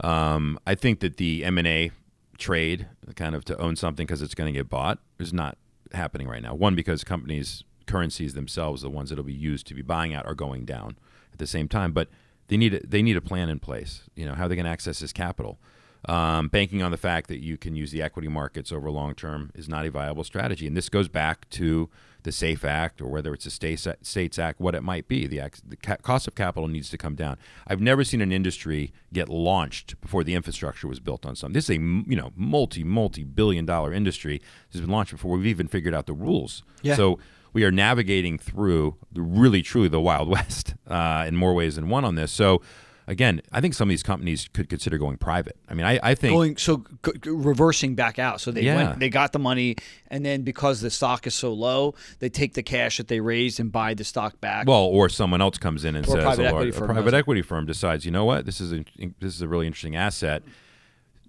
Um, 0.00 0.58
I 0.66 0.74
think 0.74 1.00
that 1.00 1.16
the 1.16 1.44
M 1.44 1.58
and 1.58 1.66
A 1.66 1.90
trade, 2.38 2.86
kind 3.16 3.34
of 3.34 3.44
to 3.46 3.58
own 3.58 3.76
something 3.76 4.06
because 4.06 4.22
it's 4.22 4.34
going 4.34 4.52
to 4.52 4.58
get 4.58 4.68
bought, 4.68 4.98
is 5.18 5.32
not 5.32 5.56
happening 5.92 6.28
right 6.28 6.42
now. 6.42 6.54
One 6.54 6.74
because 6.74 7.04
companies' 7.04 7.64
currencies 7.86 8.34
themselves, 8.34 8.82
the 8.82 8.90
ones 8.90 9.10
that 9.10 9.16
will 9.16 9.24
be 9.24 9.32
used 9.32 9.66
to 9.68 9.74
be 9.74 9.82
buying 9.82 10.14
out, 10.14 10.26
are 10.26 10.34
going 10.34 10.64
down 10.64 10.96
at 11.32 11.38
the 11.38 11.46
same 11.46 11.68
time. 11.68 11.92
But 11.92 12.08
they 12.48 12.56
need 12.56 12.74
a, 12.74 12.86
they 12.86 13.02
need 13.02 13.16
a 13.16 13.20
plan 13.20 13.48
in 13.48 13.58
place. 13.58 14.02
You 14.14 14.26
know 14.26 14.34
how 14.34 14.48
they 14.48 14.56
can 14.56 14.66
access 14.66 15.00
this 15.00 15.12
capital. 15.12 15.58
Um, 16.06 16.48
banking 16.48 16.82
on 16.82 16.90
the 16.90 16.96
fact 16.96 17.28
that 17.28 17.42
you 17.42 17.58
can 17.58 17.76
use 17.76 17.90
the 17.90 18.00
equity 18.00 18.28
markets 18.28 18.72
over 18.72 18.90
long 18.90 19.14
term 19.14 19.50
is 19.54 19.68
not 19.68 19.86
a 19.86 19.90
viable 19.90 20.24
strategy. 20.24 20.66
And 20.66 20.76
this 20.76 20.88
goes 20.88 21.08
back 21.08 21.48
to 21.50 21.90
the 22.24 22.32
SAFE 22.32 22.64
Act 22.64 23.00
or 23.00 23.08
whether 23.08 23.32
it's 23.32 23.46
a 23.46 23.50
States, 23.50 23.86
States 24.02 24.38
Act, 24.38 24.60
what 24.60 24.74
it 24.74 24.82
might 24.82 25.08
be. 25.08 25.26
The, 25.26 25.38
ac- 25.38 25.62
the 25.66 25.76
ca- 25.76 25.96
cost 25.96 26.28
of 26.28 26.34
capital 26.34 26.68
needs 26.68 26.90
to 26.90 26.98
come 26.98 27.14
down. 27.14 27.36
I've 27.66 27.80
never 27.80 28.04
seen 28.04 28.20
an 28.20 28.32
industry 28.32 28.92
get 29.12 29.28
launched 29.28 30.00
before 30.00 30.24
the 30.24 30.34
infrastructure 30.34 30.88
was 30.88 31.00
built 31.00 31.24
on 31.26 31.36
something. 31.36 31.54
This 31.54 31.64
is 31.70 31.76
a 31.76 31.80
you 31.80 32.16
know 32.16 32.32
multi 32.36 32.84
multi 32.84 33.24
billion 33.24 33.66
dollar 33.66 33.92
industry. 33.92 34.38
This 34.38 34.74
has 34.74 34.80
been 34.82 34.90
launched 34.90 35.12
before 35.12 35.36
we've 35.36 35.46
even 35.46 35.68
figured 35.68 35.94
out 35.94 36.06
the 36.06 36.12
rules. 36.12 36.62
Yeah. 36.82 36.96
So 36.96 37.18
we 37.52 37.64
are 37.64 37.70
navigating 37.72 38.38
through 38.38 38.96
the 39.10 39.22
really 39.22 39.62
truly 39.62 39.88
the 39.88 40.00
wild 40.00 40.28
west 40.28 40.74
uh, 40.86 41.24
in 41.26 41.36
more 41.36 41.54
ways 41.54 41.76
than 41.76 41.88
one 41.88 42.04
on 42.04 42.14
this. 42.14 42.30
So 42.32 42.62
again, 43.10 43.42
I 43.52 43.60
think 43.60 43.74
some 43.74 43.88
of 43.88 43.90
these 43.90 44.02
companies 44.02 44.48
could 44.52 44.68
consider 44.68 44.96
going 44.96 45.16
private. 45.18 45.56
I 45.68 45.74
mean, 45.74 45.84
I, 45.84 45.98
I 46.02 46.14
think 46.14 46.32
going 46.32 46.56
so 46.56 46.84
g- 47.04 47.12
g- 47.20 47.30
reversing 47.30 47.94
back 47.94 48.18
out. 48.18 48.40
So 48.40 48.50
they 48.52 48.62
Yeah. 48.62 48.76
went, 48.76 49.00
they 49.00 49.08
got 49.10 49.32
the 49.32 49.38
money, 49.38 49.76
and 50.08 50.24
then 50.24 50.42
because 50.42 50.80
the 50.80 50.90
stock 50.90 51.26
is 51.26 51.34
so 51.34 51.52
low, 51.52 51.94
they 52.20 52.28
take 52.28 52.54
the 52.54 52.62
cash 52.62 52.96
that 52.98 53.08
they 53.08 53.20
raised 53.20 53.58
and 53.60 53.70
buy 53.72 53.94
the 53.94 54.04
stock 54.04 54.40
back. 54.40 54.66
Well, 54.68 54.84
or 54.84 55.08
someone 55.08 55.40
else 55.40 55.58
comes 55.58 55.84
in 55.84 55.96
and 55.96 56.06
Or 56.06 56.10
a 56.10 56.12
says 56.12 56.24
private 56.24 56.44
a, 56.44 56.48
equity 56.48 56.70
a 56.70 56.86
private 56.86 57.14
equity 57.14 57.42
firm 57.42 57.66
decides, 57.66 58.04
you 58.04 58.12
know 58.12 58.24
what, 58.24 58.46
this 58.46 58.60
is 58.60 58.72
a, 58.72 58.84
this 59.18 59.34
is 59.34 59.42
a 59.42 59.48
really 59.48 59.66
interesting 59.66 59.96
asset. 59.96 60.42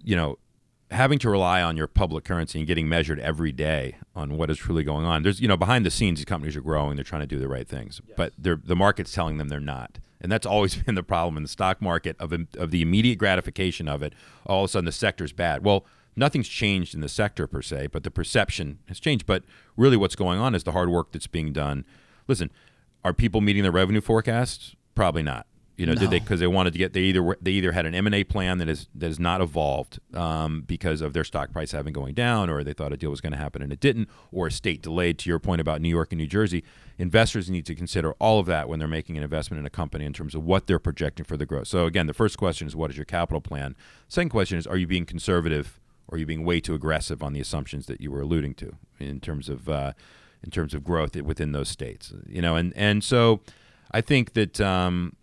You 0.04 0.16
know, 0.16 0.38
having 0.90 1.18
to 1.20 1.30
rely 1.30 1.62
on 1.62 1.76
your 1.76 1.86
public 1.86 2.24
currency 2.24 2.58
and 2.58 2.66
getting 2.66 2.88
measured 2.88 3.18
every 3.18 3.50
day 3.52 3.96
on 4.14 4.36
what 4.36 4.50
is 4.50 4.58
truly 4.58 4.84
going 4.84 5.04
on. 5.06 5.22
There's 5.22 5.40
you 5.40 5.48
know 5.48 5.56
behind 5.56 5.84
the 5.84 5.90
scenes, 5.90 6.18
these 6.20 6.26
companies 6.26 6.54
are 6.56 6.60
growing, 6.60 6.96
they're 6.96 7.04
trying 7.04 7.22
to 7.22 7.26
do 7.26 7.38
the 7.40 7.48
right 7.48 7.66
things, 7.66 8.00
but 8.16 8.32
they're, 8.38 8.60
the 8.62 8.76
market's 8.76 9.12
telling 9.12 9.38
them 9.38 9.48
they're 9.48 9.58
not. 9.60 9.98
And 10.22 10.32
that's 10.32 10.46
always 10.46 10.76
been 10.82 10.94
the 10.94 11.02
problem 11.02 11.36
in 11.36 11.42
the 11.42 11.48
stock 11.48 11.82
market 11.82 12.16
of, 12.18 12.32
of 12.56 12.70
the 12.70 12.80
immediate 12.80 13.18
gratification 13.18 13.88
of 13.88 14.02
it. 14.02 14.14
All 14.46 14.64
of 14.64 14.70
a 14.70 14.72
sudden, 14.72 14.86
the 14.86 14.92
sector's 14.92 15.32
bad. 15.32 15.64
Well, 15.64 15.84
nothing's 16.16 16.48
changed 16.48 16.94
in 16.94 17.00
the 17.00 17.08
sector 17.08 17.46
per 17.46 17.60
se, 17.60 17.88
but 17.88 18.04
the 18.04 18.10
perception 18.10 18.78
has 18.88 18.98
changed. 18.98 19.26
But 19.26 19.42
really, 19.76 19.96
what's 19.98 20.16
going 20.16 20.38
on 20.38 20.54
is 20.54 20.64
the 20.64 20.72
hard 20.72 20.88
work 20.88 21.12
that's 21.12 21.26
being 21.26 21.52
done. 21.52 21.84
Listen, 22.28 22.50
are 23.04 23.12
people 23.12 23.40
meeting 23.40 23.64
their 23.64 23.72
revenue 23.72 24.00
forecasts? 24.00 24.76
Probably 24.94 25.22
not. 25.22 25.46
You 25.76 25.86
know, 25.86 25.94
did 25.94 26.10
they 26.10 26.20
because 26.20 26.38
they 26.38 26.46
wanted 26.46 26.74
to 26.74 26.78
get 26.78 26.92
they 26.92 27.00
either 27.00 27.36
they 27.40 27.52
either 27.52 27.72
had 27.72 27.86
an 27.86 27.94
M 27.94 28.06
and 28.06 28.14
A 28.14 28.24
plan 28.24 28.58
that 28.58 28.68
is 28.68 28.88
that 28.94 29.10
is 29.10 29.18
not 29.18 29.40
evolved 29.40 30.00
um, 30.14 30.62
because 30.66 31.00
of 31.00 31.14
their 31.14 31.24
stock 31.24 31.50
price 31.50 31.72
having 31.72 31.94
going 31.94 32.12
down, 32.12 32.50
or 32.50 32.62
they 32.62 32.74
thought 32.74 32.92
a 32.92 32.96
deal 32.96 33.10
was 33.10 33.22
going 33.22 33.32
to 33.32 33.38
happen 33.38 33.62
and 33.62 33.72
it 33.72 33.80
didn't, 33.80 34.08
or 34.30 34.48
a 34.48 34.50
state 34.50 34.82
delayed. 34.82 35.18
To 35.20 35.30
your 35.30 35.38
point 35.38 35.62
about 35.62 35.80
New 35.80 35.88
York 35.88 36.12
and 36.12 36.18
New 36.18 36.26
Jersey, 36.26 36.62
investors 36.98 37.48
need 37.48 37.64
to 37.66 37.74
consider 37.74 38.12
all 38.14 38.38
of 38.38 38.46
that 38.46 38.68
when 38.68 38.78
they're 38.78 38.88
making 38.88 39.16
an 39.16 39.22
investment 39.22 39.60
in 39.60 39.66
a 39.66 39.70
company 39.70 40.04
in 40.04 40.12
terms 40.12 40.34
of 40.34 40.44
what 40.44 40.66
they're 40.66 40.78
projecting 40.78 41.24
for 41.24 41.38
the 41.38 41.46
growth. 41.46 41.68
So 41.68 41.86
again, 41.86 42.06
the 42.06 42.14
first 42.14 42.36
question 42.36 42.66
is 42.66 42.76
what 42.76 42.90
is 42.90 42.96
your 42.98 43.06
capital 43.06 43.40
plan? 43.40 43.74
Second 44.08 44.30
question 44.30 44.58
is 44.58 44.66
are 44.66 44.76
you 44.76 44.86
being 44.86 45.06
conservative 45.06 45.80
or 46.06 46.16
are 46.16 46.18
you 46.18 46.26
being 46.26 46.44
way 46.44 46.60
too 46.60 46.74
aggressive 46.74 47.22
on 47.22 47.32
the 47.32 47.40
assumptions 47.40 47.86
that 47.86 48.00
you 48.02 48.10
were 48.10 48.20
alluding 48.20 48.54
to 48.56 48.74
in 49.00 49.20
terms 49.20 49.48
of 49.48 49.70
uh, 49.70 49.94
in 50.44 50.50
terms 50.50 50.74
of 50.74 50.84
growth 50.84 51.16
within 51.16 51.52
those 51.52 51.70
states? 51.70 52.12
You 52.28 52.42
know, 52.42 52.56
and 52.56 52.74
and 52.76 53.02
so 53.02 53.40
I 53.90 54.02
think 54.02 54.34
that. 54.34 54.60
Um, 54.60 55.16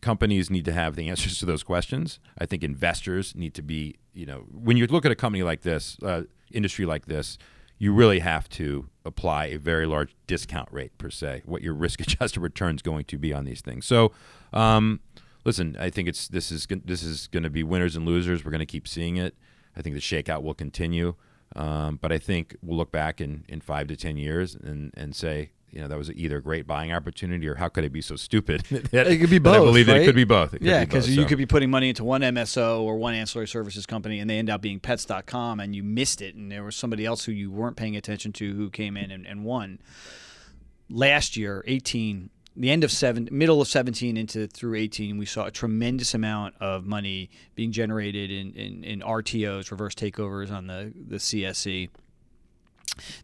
companies 0.00 0.50
need 0.50 0.64
to 0.64 0.72
have 0.72 0.96
the 0.96 1.08
answers 1.08 1.38
to 1.38 1.46
those 1.46 1.62
questions. 1.62 2.18
I 2.38 2.46
think 2.46 2.62
investors 2.62 3.34
need 3.34 3.54
to 3.54 3.62
be, 3.62 3.96
you 4.12 4.26
know, 4.26 4.46
when 4.52 4.76
you 4.76 4.86
look 4.86 5.04
at 5.04 5.12
a 5.12 5.16
company 5.16 5.42
like 5.42 5.62
this, 5.62 5.96
uh, 6.02 6.22
industry 6.52 6.86
like 6.86 7.06
this, 7.06 7.38
you 7.78 7.92
really 7.92 8.20
have 8.20 8.48
to 8.48 8.88
apply 9.04 9.46
a 9.46 9.58
very 9.58 9.86
large 9.86 10.14
discount 10.26 10.68
rate 10.72 10.96
per 10.98 11.10
se. 11.10 11.42
What 11.44 11.62
your 11.62 11.74
risk-adjusted 11.74 12.40
return 12.40 12.76
is 12.76 12.82
going 12.82 13.04
to 13.06 13.18
be 13.18 13.32
on 13.32 13.44
these 13.44 13.60
things. 13.60 13.84
So, 13.84 14.12
um, 14.52 15.00
listen, 15.44 15.76
I 15.78 15.90
think 15.90 16.08
it's 16.08 16.28
this 16.28 16.50
is 16.50 16.66
this 16.84 17.02
is 17.02 17.26
going 17.26 17.42
to 17.42 17.50
be 17.50 17.62
winners 17.62 17.96
and 17.96 18.06
losers. 18.06 18.44
We're 18.44 18.50
going 18.50 18.60
to 18.60 18.66
keep 18.66 18.88
seeing 18.88 19.16
it. 19.16 19.34
I 19.76 19.82
think 19.82 19.94
the 19.94 20.00
shakeout 20.00 20.42
will 20.42 20.54
continue, 20.54 21.14
um, 21.54 21.98
but 22.00 22.10
I 22.10 22.18
think 22.18 22.56
we'll 22.62 22.78
look 22.78 22.90
back 22.90 23.20
in, 23.20 23.44
in 23.46 23.60
five 23.60 23.88
to 23.88 23.96
ten 23.96 24.16
years 24.16 24.54
and 24.54 24.92
and 24.96 25.14
say. 25.14 25.50
You 25.70 25.82
know 25.82 25.88
that 25.88 25.98
was 25.98 26.10
either 26.12 26.38
a 26.38 26.42
great 26.42 26.66
buying 26.66 26.92
opportunity, 26.92 27.46
or 27.46 27.56
how 27.56 27.68
could 27.68 27.84
it 27.84 27.92
be 27.92 28.00
so 28.00 28.16
stupid? 28.16 28.62
that, 28.92 29.08
It 29.08 29.18
could 29.18 29.30
be 29.30 29.38
that 29.38 29.54
I 29.54 29.58
both, 29.58 29.66
believe 29.66 29.86
that 29.86 29.98
it 29.98 30.04
could 30.04 30.14
be 30.14 30.24
both. 30.24 30.52
Could 30.52 30.62
yeah, 30.62 30.84
because 30.84 31.06
both, 31.06 31.16
you 31.16 31.22
so. 31.22 31.28
could 31.28 31.38
be 31.38 31.46
putting 31.46 31.70
money 31.70 31.90
into 31.90 32.04
one 32.04 32.22
MSO 32.22 32.80
or 32.80 32.96
one 32.96 33.14
ancillary 33.14 33.48
services 33.48 33.84
company, 33.84 34.20
and 34.20 34.30
they 34.30 34.38
end 34.38 34.48
up 34.48 34.60
being 34.60 34.80
Pets.com, 34.80 35.60
and 35.60 35.74
you 35.74 35.82
missed 35.82 36.22
it, 36.22 36.34
and 36.34 36.50
there 36.50 36.64
was 36.64 36.76
somebody 36.76 37.04
else 37.04 37.24
who 37.24 37.32
you 37.32 37.50
weren't 37.50 37.76
paying 37.76 37.96
attention 37.96 38.32
to 38.34 38.54
who 38.54 38.70
came 38.70 38.96
in 38.96 39.10
and, 39.10 39.26
and 39.26 39.44
won. 39.44 39.80
Last 40.88 41.36
year, 41.36 41.64
18, 41.66 42.30
the 42.56 42.70
end 42.70 42.84
of 42.84 42.90
seven, 42.90 43.28
middle 43.30 43.60
of 43.60 43.68
17 43.68 44.16
into 44.16 44.46
through 44.46 44.76
18, 44.76 45.18
we 45.18 45.26
saw 45.26 45.46
a 45.46 45.50
tremendous 45.50 46.14
amount 46.14 46.54
of 46.60 46.86
money 46.86 47.28
being 47.54 47.72
generated 47.72 48.30
in, 48.30 48.54
in, 48.54 48.84
in 48.84 49.00
RTOs, 49.00 49.70
reverse 49.70 49.94
takeovers 49.94 50.50
on 50.50 50.68
the 50.68 50.92
the 50.96 51.16
CSE 51.16 51.90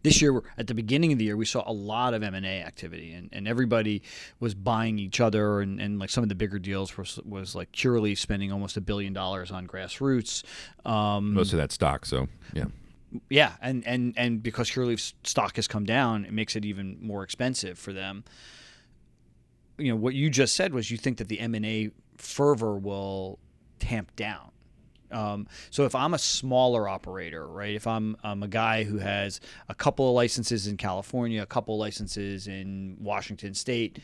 this 0.02 0.20
year 0.20 0.42
at 0.58 0.66
the 0.66 0.74
beginning 0.74 1.12
of 1.12 1.18
the 1.18 1.24
year 1.24 1.36
we 1.36 1.44
saw 1.44 1.62
a 1.66 1.72
lot 1.72 2.14
of 2.14 2.22
m&a 2.22 2.62
activity 2.62 3.12
and, 3.12 3.28
and 3.32 3.46
everybody 3.48 4.02
was 4.40 4.54
buying 4.54 4.98
each 4.98 5.20
other 5.20 5.60
and, 5.60 5.80
and 5.80 5.98
like 5.98 6.10
some 6.10 6.22
of 6.22 6.28
the 6.28 6.34
bigger 6.34 6.58
deals 6.58 6.96
was, 6.96 7.18
was 7.24 7.54
like 7.54 7.70
Curaleaf 7.72 8.18
spending 8.18 8.52
almost 8.52 8.76
a 8.76 8.80
billion 8.80 9.12
dollars 9.12 9.50
on 9.50 9.66
grassroots 9.66 10.44
um, 10.84 11.34
most 11.34 11.52
of 11.52 11.58
that 11.58 11.72
stock. 11.72 12.06
So 12.06 12.28
yeah, 12.52 12.66
yeah 13.28 13.52
and, 13.60 13.86
and, 13.86 14.14
and 14.16 14.42
because 14.42 14.70
Curaleaf's 14.70 15.14
stock 15.24 15.56
has 15.56 15.68
come 15.68 15.84
down 15.84 16.24
it 16.24 16.32
makes 16.32 16.56
it 16.56 16.64
even 16.64 16.98
more 17.00 17.22
expensive 17.22 17.78
for 17.78 17.92
them 17.92 18.24
you 19.78 19.90
know 19.90 19.96
what 19.96 20.14
you 20.14 20.30
just 20.30 20.54
said 20.54 20.72
was 20.74 20.90
you 20.90 20.96
think 20.96 21.18
that 21.18 21.28
the 21.28 21.40
M 21.40 21.54
and 21.54 21.66
A 21.66 21.90
fervor 22.16 22.78
will 22.78 23.38
tamp 23.78 24.14
down. 24.16 24.51
Um, 25.12 25.46
so 25.70 25.84
if 25.84 25.94
I'm 25.94 26.14
a 26.14 26.18
smaller 26.18 26.88
operator, 26.88 27.46
right? 27.46 27.74
If 27.74 27.86
I'm, 27.86 28.16
I'm 28.22 28.42
a 28.42 28.48
guy 28.48 28.84
who 28.84 28.98
has 28.98 29.40
a 29.68 29.74
couple 29.74 30.08
of 30.08 30.14
licenses 30.14 30.66
in 30.66 30.76
California, 30.76 31.42
a 31.42 31.46
couple 31.46 31.74
of 31.74 31.80
licenses 31.80 32.46
in 32.46 32.96
Washington 33.00 33.54
State, 33.54 33.98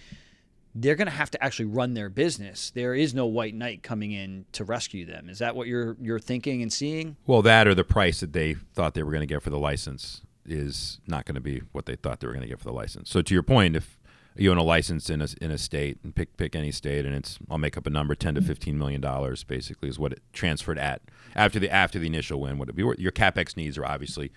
they're 0.74 0.94
going 0.94 1.06
to 1.06 1.12
have 1.12 1.30
to 1.30 1.42
actually 1.42 1.64
run 1.66 1.94
their 1.94 2.08
business. 2.08 2.70
There 2.70 2.94
is 2.94 3.14
no 3.14 3.26
white 3.26 3.54
knight 3.54 3.82
coming 3.82 4.12
in 4.12 4.44
to 4.52 4.64
rescue 4.64 5.04
them. 5.04 5.28
Is 5.28 5.38
that 5.38 5.56
what 5.56 5.66
you're 5.66 5.96
you're 6.00 6.20
thinking 6.20 6.62
and 6.62 6.72
seeing? 6.72 7.16
Well, 7.26 7.42
that 7.42 7.66
or 7.66 7.74
the 7.74 7.84
price 7.84 8.20
that 8.20 8.32
they 8.32 8.54
thought 8.54 8.94
they 8.94 9.02
were 9.02 9.10
going 9.10 9.22
to 9.22 9.26
get 9.26 9.42
for 9.42 9.50
the 9.50 9.58
license 9.58 10.22
is 10.44 11.00
not 11.06 11.24
going 11.24 11.34
to 11.34 11.40
be 11.40 11.62
what 11.72 11.86
they 11.86 11.96
thought 11.96 12.20
they 12.20 12.26
were 12.26 12.32
going 12.32 12.42
to 12.42 12.48
get 12.48 12.58
for 12.58 12.64
the 12.64 12.72
license. 12.72 13.10
So 13.10 13.22
to 13.22 13.34
your 13.34 13.42
point, 13.42 13.76
if 13.76 13.97
you 14.38 14.50
own 14.50 14.58
a 14.58 14.62
license 14.62 15.10
in 15.10 15.20
a, 15.20 15.28
in 15.40 15.50
a 15.50 15.58
state 15.58 15.98
and 16.02 16.14
pick 16.14 16.36
pick 16.36 16.54
any 16.54 16.70
state 16.70 17.04
and 17.04 17.14
it's 17.14 17.38
I'll 17.50 17.58
make 17.58 17.76
up 17.76 17.86
a 17.86 17.90
number 17.90 18.14
10 18.14 18.36
to 18.36 18.40
mm-hmm. 18.40 18.48
15 18.48 18.78
million 18.78 19.00
dollars 19.00 19.44
basically 19.44 19.88
is 19.88 19.98
what 19.98 20.12
it 20.12 20.22
transferred 20.32 20.78
at 20.78 21.02
after 21.34 21.58
the 21.58 21.70
after 21.70 21.98
the 21.98 22.06
initial 22.06 22.40
win 22.40 22.58
would 22.58 22.68
it 22.68 22.76
be 22.76 22.82
your 22.82 23.12
capex 23.12 23.56
needs 23.56 23.76
are 23.76 23.84
obviously 23.84 24.30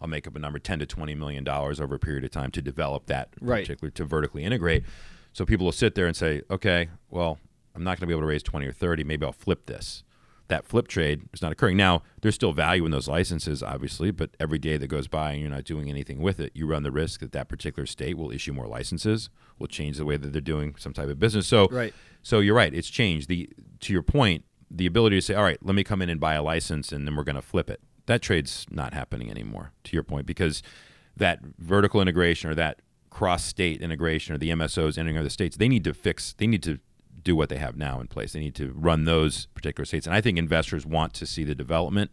I'll 0.00 0.08
make 0.08 0.26
up 0.26 0.36
a 0.36 0.38
number 0.38 0.58
10 0.58 0.80
to 0.80 0.86
20 0.86 1.14
million 1.14 1.42
dollars 1.42 1.80
over 1.80 1.94
a 1.94 1.98
period 1.98 2.24
of 2.24 2.30
time 2.30 2.50
to 2.52 2.62
develop 2.62 3.06
that 3.06 3.30
right. 3.40 3.64
particular 3.64 3.90
to 3.92 4.04
vertically 4.04 4.44
integrate. 4.44 4.84
So 5.32 5.46
people 5.46 5.64
will 5.64 5.72
sit 5.72 5.94
there 5.94 6.06
and 6.06 6.14
say 6.14 6.42
okay 6.50 6.90
well 7.10 7.38
I'm 7.74 7.82
not 7.82 7.98
going 7.98 8.00
to 8.00 8.06
be 8.06 8.12
able 8.12 8.22
to 8.22 8.26
raise 8.26 8.42
20 8.42 8.66
or 8.66 8.72
30 8.72 9.04
maybe 9.04 9.24
I'll 9.24 9.32
flip 9.32 9.66
this 9.66 10.02
that 10.48 10.66
flip 10.66 10.88
trade 10.88 11.22
is 11.32 11.42
not 11.42 11.52
occurring. 11.52 11.76
Now, 11.76 12.02
there's 12.20 12.34
still 12.34 12.52
value 12.52 12.84
in 12.84 12.90
those 12.90 13.08
licenses, 13.08 13.62
obviously, 13.62 14.10
but 14.10 14.30
every 14.38 14.58
day 14.58 14.76
that 14.76 14.86
goes 14.86 15.08
by 15.08 15.32
and 15.32 15.40
you're 15.40 15.50
not 15.50 15.64
doing 15.64 15.88
anything 15.88 16.20
with 16.20 16.38
it, 16.40 16.52
you 16.54 16.66
run 16.66 16.82
the 16.82 16.90
risk 16.90 17.20
that 17.20 17.32
that 17.32 17.48
particular 17.48 17.86
state 17.86 18.16
will 18.16 18.30
issue 18.30 18.52
more 18.52 18.66
licenses, 18.66 19.28
will 19.58 19.66
change 19.66 19.96
the 19.96 20.04
way 20.04 20.16
that 20.16 20.32
they're 20.32 20.40
doing 20.40 20.74
some 20.78 20.92
type 20.92 21.08
of 21.08 21.18
business. 21.18 21.46
So, 21.46 21.66
right. 21.70 21.92
so 22.22 22.40
you're 22.40 22.54
right, 22.54 22.72
it's 22.72 22.88
changed. 22.88 23.28
The 23.28 23.50
to 23.80 23.92
your 23.92 24.02
point, 24.02 24.44
the 24.70 24.86
ability 24.86 25.16
to 25.16 25.22
say, 25.22 25.34
all 25.34 25.44
right, 25.44 25.58
let 25.62 25.74
me 25.74 25.84
come 25.84 26.02
in 26.02 26.10
and 26.10 26.20
buy 26.20 26.34
a 26.34 26.42
license 26.42 26.92
and 26.92 27.06
then 27.06 27.16
we're 27.16 27.24
going 27.24 27.36
to 27.36 27.42
flip 27.42 27.70
it. 27.70 27.80
That 28.06 28.22
trade's 28.22 28.66
not 28.70 28.94
happening 28.94 29.30
anymore. 29.30 29.72
To 29.84 29.96
your 29.96 30.02
point, 30.02 30.26
because 30.26 30.62
that 31.16 31.40
vertical 31.58 32.00
integration 32.00 32.50
or 32.50 32.54
that 32.54 32.80
cross 33.10 33.44
state 33.44 33.80
integration 33.80 34.34
or 34.34 34.38
the 34.38 34.50
MSOs 34.50 34.98
entering 34.98 35.18
other 35.18 35.30
states, 35.30 35.56
they 35.56 35.68
need 35.68 35.84
to 35.84 35.94
fix. 35.94 36.34
They 36.38 36.46
need 36.46 36.62
to 36.64 36.78
do 37.26 37.36
what 37.36 37.48
they 37.48 37.58
have 37.58 37.76
now 37.76 38.00
in 38.00 38.06
place. 38.06 38.32
They 38.32 38.40
need 38.40 38.54
to 38.54 38.72
run 38.74 39.04
those 39.04 39.46
particular 39.46 39.84
states. 39.84 40.06
And 40.06 40.14
I 40.14 40.20
think 40.20 40.38
investors 40.38 40.86
want 40.86 41.12
to 41.14 41.26
see 41.26 41.44
the 41.44 41.54
development 41.54 42.12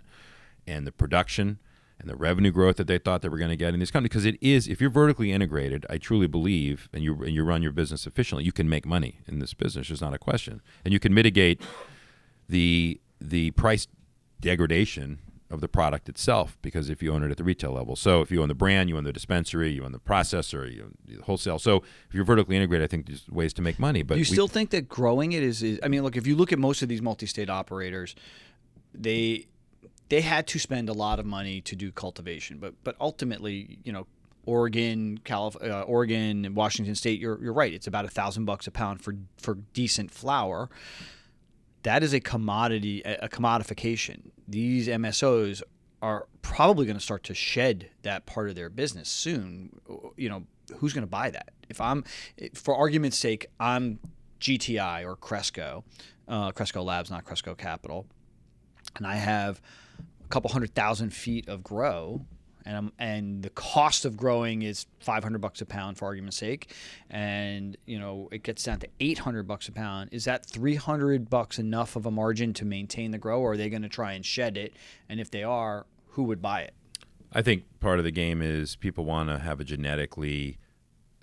and 0.67 0.87
the 0.87 0.91
production 0.91 1.59
and 1.99 2.09
the 2.09 2.15
revenue 2.15 2.51
growth 2.51 2.77
that 2.77 2.87
they 2.87 2.97
thought 2.97 3.21
they 3.21 3.29
were 3.29 3.37
going 3.37 3.51
to 3.51 3.55
get 3.55 3.73
in 3.73 3.79
these 3.79 3.91
companies 3.91 4.09
because 4.09 4.25
it 4.25 4.37
is 4.41 4.67
if 4.67 4.81
you're 4.81 4.89
vertically 4.89 5.31
integrated 5.31 5.85
i 5.89 5.97
truly 5.97 6.27
believe 6.27 6.89
and 6.91 7.03
you 7.03 7.13
and 7.23 7.33
you 7.33 7.43
run 7.43 7.61
your 7.61 7.71
business 7.71 8.07
efficiently 8.07 8.43
you 8.43 8.51
can 8.51 8.67
make 8.67 8.85
money 8.85 9.19
in 9.27 9.39
this 9.39 9.53
business 9.53 9.87
there's 9.87 10.01
not 10.01 10.13
a 10.13 10.17
question 10.17 10.61
and 10.83 10.91
you 10.91 10.99
can 10.99 11.13
mitigate 11.13 11.61
the 12.49 12.99
the 13.21 13.51
price 13.51 13.87
degradation 14.41 15.19
of 15.53 15.61
the 15.61 15.67
product 15.67 16.09
itself 16.09 16.57
because 16.61 16.89
if 16.89 17.03
you 17.03 17.13
own 17.13 17.23
it 17.23 17.29
at 17.31 17.37
the 17.37 17.43
retail 17.43 17.71
level. 17.71 17.95
So 17.95 18.21
if 18.21 18.31
you 18.31 18.41
own 18.41 18.47
the 18.47 18.55
brand, 18.55 18.89
you 18.89 18.97
own 18.97 19.03
the 19.03 19.13
dispensary, 19.13 19.71
you 19.71 19.85
own 19.85 19.91
the 19.91 19.99
processor, 19.99 20.69
you 20.73 20.83
own 20.83 20.95
the 21.05 21.21
wholesale. 21.23 21.59
So 21.59 21.83
if 22.09 22.13
you're 22.15 22.25
vertically 22.25 22.55
integrated, 22.55 22.83
I 22.83 22.87
think 22.87 23.05
there's 23.05 23.29
ways 23.29 23.53
to 23.53 23.61
make 23.61 23.77
money. 23.79 24.01
But 24.01 24.15
Do 24.15 24.19
you 24.19 24.23
we- 24.29 24.35
still 24.35 24.47
think 24.47 24.71
that 24.71 24.89
growing 24.89 25.31
it 25.33 25.43
is, 25.43 25.61
is? 25.61 25.79
I 25.83 25.87
mean, 25.87 26.01
look, 26.03 26.17
if 26.17 26.25
you 26.25 26.35
look 26.35 26.51
at 26.51 26.59
most 26.59 26.81
of 26.81 26.89
these 26.89 27.01
multi-state 27.01 27.49
operators, 27.49 28.15
they 28.93 29.45
they 30.09 30.21
had 30.21 30.45
to 30.47 30.59
spend 30.59 30.89
a 30.89 30.93
lot 30.93 31.19
of 31.19 31.25
money 31.25 31.61
to 31.61 31.75
do 31.75 31.91
cultivation, 31.91 32.57
but 32.57 32.73
but 32.83 32.95
ultimately, 32.99 33.77
you 33.83 33.93
know. 33.93 34.07
Oregon, 34.45 35.19
Calif- 35.23 35.55
uh, 35.63 35.83
Oregon, 35.83 36.43
and 36.43 36.53
Washington 36.53 36.95
State. 36.95 37.17
You're, 37.17 37.41
you're 37.41 37.53
right. 37.53 37.73
It's 37.73 37.87
about 37.87 38.03
a 38.03 38.09
thousand 38.09 38.43
bucks 38.43 38.67
a 38.67 38.71
pound 38.71 39.01
for 39.01 39.15
for 39.37 39.55
decent 39.73 40.11
flower. 40.11 40.69
That 41.83 42.03
is 42.03 42.13
a 42.13 42.19
commodity, 42.19 43.01
a 43.03 43.27
commodification. 43.29 44.31
These 44.47 44.87
MSOs 44.87 45.61
are 46.01 46.27
probably 46.41 46.85
going 46.85 46.97
to 46.97 47.03
start 47.03 47.23
to 47.23 47.33
shed 47.33 47.89
that 48.01 48.25
part 48.25 48.49
of 48.49 48.55
their 48.55 48.69
business 48.69 49.09
soon. 49.09 49.79
You 50.17 50.29
know, 50.29 50.43
who's 50.77 50.93
going 50.93 51.05
to 51.05 51.09
buy 51.09 51.29
that? 51.29 51.51
If 51.69 51.81
I'm, 51.81 52.03
for 52.53 52.75
argument's 52.75 53.17
sake, 53.17 53.47
I'm 53.59 53.99
GTI 54.39 55.05
or 55.05 55.15
Cresco, 55.15 55.83
uh, 56.27 56.51
Cresco 56.51 56.83
Labs, 56.83 57.09
not 57.09 57.25
Cresco 57.25 57.55
Capital, 57.55 58.05
and 58.97 59.07
I 59.07 59.15
have 59.15 59.61
a 60.23 60.27
couple 60.27 60.51
hundred 60.51 60.75
thousand 60.75 61.11
feet 61.11 61.47
of 61.47 61.63
grow. 61.63 62.25
And, 62.65 62.77
I'm, 62.77 62.91
and 62.97 63.43
the 63.43 63.49
cost 63.49 64.05
of 64.05 64.15
growing 64.15 64.61
is 64.61 64.85
500 64.99 65.39
bucks 65.39 65.61
a 65.61 65.65
pound 65.65 65.97
for 65.97 66.05
argument's 66.05 66.37
sake. 66.37 66.73
And 67.09 67.77
you 67.85 67.99
know 67.99 68.29
it 68.31 68.43
gets 68.43 68.63
down 68.63 68.79
to 68.79 68.87
800 68.99 69.47
bucks 69.47 69.67
a 69.67 69.71
pound. 69.71 70.09
Is 70.11 70.25
that 70.25 70.45
300 70.45 71.29
bucks 71.29 71.59
enough 71.59 71.95
of 71.95 72.05
a 72.05 72.11
margin 72.11 72.53
to 72.53 72.65
maintain 72.65 73.11
the 73.11 73.17
grow 73.17 73.41
or 73.41 73.53
are 73.53 73.57
they 73.57 73.69
going 73.69 73.81
to 73.81 73.89
try 73.89 74.13
and 74.13 74.25
shed 74.25 74.57
it? 74.57 74.73
And 75.09 75.19
if 75.19 75.29
they 75.29 75.43
are 75.43 75.85
who 76.09 76.23
would 76.23 76.41
buy 76.41 76.61
it? 76.61 76.73
I 77.31 77.41
think 77.41 77.63
part 77.79 77.97
of 77.99 78.05
the 78.05 78.11
game 78.11 78.41
is 78.41 78.75
people 78.75 79.05
want 79.05 79.29
to 79.29 79.39
have 79.39 79.59
a 79.59 79.63
genetically 79.63 80.59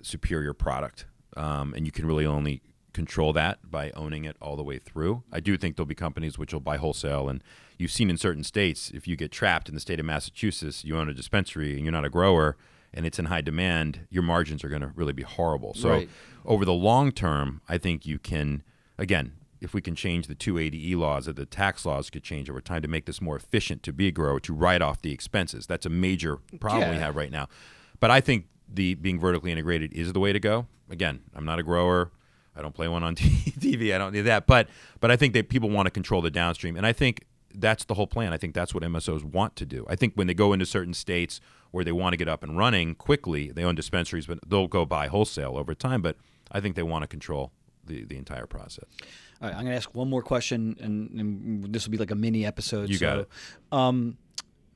superior 0.01 0.53
product, 0.53 1.05
um, 1.37 1.73
and 1.73 1.85
you 1.85 1.91
can 1.91 2.05
really 2.05 2.25
only 2.25 2.61
control 2.93 3.33
that 3.33 3.59
by 3.69 3.91
owning 3.91 4.25
it 4.25 4.35
all 4.41 4.55
the 4.55 4.63
way 4.63 4.77
through. 4.77 5.23
I 5.31 5.39
do 5.39 5.57
think 5.57 5.75
there'll 5.75 5.85
be 5.85 5.95
companies 5.95 6.37
which 6.37 6.53
will 6.53 6.59
buy 6.59 6.77
wholesale, 6.77 7.29
and 7.29 7.43
you've 7.77 7.91
seen 7.91 8.09
in 8.09 8.17
certain 8.17 8.43
states 8.43 8.91
if 8.91 9.07
you 9.07 9.15
get 9.15 9.31
trapped 9.31 9.69
in 9.69 9.75
the 9.75 9.81
state 9.81 9.99
of 9.99 10.05
Massachusetts, 10.05 10.83
you 10.83 10.97
own 10.97 11.09
a 11.09 11.13
dispensary 11.13 11.73
and 11.75 11.83
you're 11.83 11.91
not 11.91 12.05
a 12.05 12.09
grower, 12.09 12.57
and 12.93 13.05
it's 13.05 13.17
in 13.19 13.25
high 13.25 13.41
demand, 13.41 14.01
your 14.09 14.23
margins 14.23 14.63
are 14.63 14.69
going 14.69 14.81
to 14.81 14.91
really 14.95 15.13
be 15.13 15.23
horrible. 15.23 15.73
So 15.73 15.89
Right. 15.89 16.09
over 16.45 16.65
the 16.65 16.73
long 16.73 17.11
term, 17.11 17.61
I 17.69 17.77
think 17.77 18.05
you 18.05 18.19
can 18.19 18.63
again. 18.97 19.33
If 19.61 19.75
we 19.75 19.81
can 19.81 19.93
change 19.93 20.25
the 20.25 20.33
280E 20.33 20.95
laws 20.95 21.27
or 21.27 21.33
the 21.33 21.45
tax 21.45 21.85
laws 21.85 22.09
could 22.09 22.23
change 22.23 22.49
over 22.49 22.61
time 22.61 22.81
to 22.81 22.87
make 22.87 23.05
this 23.05 23.21
more 23.21 23.35
efficient 23.35 23.83
to 23.83 23.93
be 23.93 24.07
a 24.07 24.11
grower, 24.11 24.39
to 24.39 24.53
write 24.55 24.81
off 24.81 25.03
the 25.03 25.11
expenses. 25.11 25.67
That's 25.67 25.85
a 25.85 25.89
major 25.89 26.37
problem 26.59 26.89
we 26.89 26.95
have 26.95 27.15
right 27.15 27.29
now. 27.29 27.47
But 27.99 28.09
I 28.09 28.21
think 28.21 28.47
the 28.67 28.95
being 28.95 29.19
vertically 29.19 29.51
integrated 29.51 29.93
is 29.93 30.13
the 30.13 30.19
way 30.19 30.33
to 30.33 30.39
go. 30.39 30.65
Again, 30.89 31.19
I'm 31.35 31.45
not 31.45 31.59
a 31.59 31.63
grower. 31.63 32.09
I 32.55 32.61
don't 32.61 32.73
play 32.73 32.87
one 32.87 33.03
on 33.03 33.15
TV. 33.15 33.93
I 33.93 33.97
don't 33.97 34.13
need 34.13 34.21
that. 34.21 34.47
But 34.47 34.67
but 34.99 35.11
I 35.11 35.15
think 35.15 35.33
that 35.33 35.49
people 35.49 35.69
want 35.69 35.87
to 35.87 35.91
control 35.91 36.21
the 36.21 36.31
downstream, 36.31 36.75
and 36.75 36.85
I 36.85 36.93
think 36.93 37.25
that's 37.53 37.85
the 37.85 37.93
whole 37.93 38.07
plan. 38.07 38.33
I 38.33 38.37
think 38.37 38.53
that's 38.53 38.73
what 38.73 38.83
MSOs 38.83 39.23
want 39.23 39.55
to 39.57 39.65
do. 39.65 39.85
I 39.89 39.95
think 39.95 40.13
when 40.15 40.27
they 40.27 40.33
go 40.33 40.53
into 40.53 40.65
certain 40.65 40.93
states 40.93 41.39
where 41.71 41.83
they 41.83 41.91
want 41.91 42.13
to 42.13 42.17
get 42.17 42.27
up 42.27 42.43
and 42.43 42.57
running 42.57 42.95
quickly, 42.95 43.51
they 43.51 43.63
own 43.63 43.75
dispensaries, 43.75 44.25
but 44.25 44.39
they'll 44.47 44.67
go 44.67 44.85
buy 44.85 45.07
wholesale 45.07 45.57
over 45.57 45.73
time. 45.73 46.01
But 46.01 46.17
I 46.51 46.59
think 46.59 46.75
they 46.75 46.83
want 46.83 47.03
to 47.03 47.07
control 47.07 47.51
the, 47.85 48.03
the 48.05 48.17
entire 48.17 48.45
process. 48.45 48.85
All 49.41 49.47
right, 49.47 49.55
I'm 49.55 49.63
going 49.63 49.71
to 49.71 49.75
ask 49.75 49.93
one 49.95 50.09
more 50.09 50.21
question, 50.21 50.77
and, 50.79 51.09
and 51.19 51.73
this 51.73 51.85
will 51.85 51.91
be 51.91 51.97
like 51.97 52.11
a 52.11 52.15
mini 52.15 52.45
episode. 52.45 52.89
You 52.89 52.97
so, 52.97 53.05
got 53.05 53.19
it. 53.19 53.29
Um, 53.71 54.17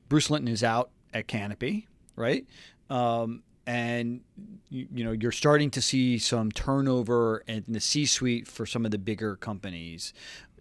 Bruce 0.08 0.30
Linton 0.30 0.48
is 0.48 0.64
out 0.64 0.90
at 1.14 1.28
Canopy, 1.28 1.86
right? 2.16 2.46
Um, 2.90 3.42
and 3.66 4.20
you, 4.68 4.86
you 4.92 5.04
know 5.04 5.12
you're 5.12 5.32
starting 5.32 5.70
to 5.72 5.82
see 5.82 6.18
some 6.18 6.52
turnover 6.52 7.42
in 7.46 7.64
the 7.68 7.80
C-suite 7.80 8.46
for 8.46 8.66
some 8.66 8.84
of 8.84 8.90
the 8.90 8.98
bigger 8.98 9.36
companies. 9.36 10.12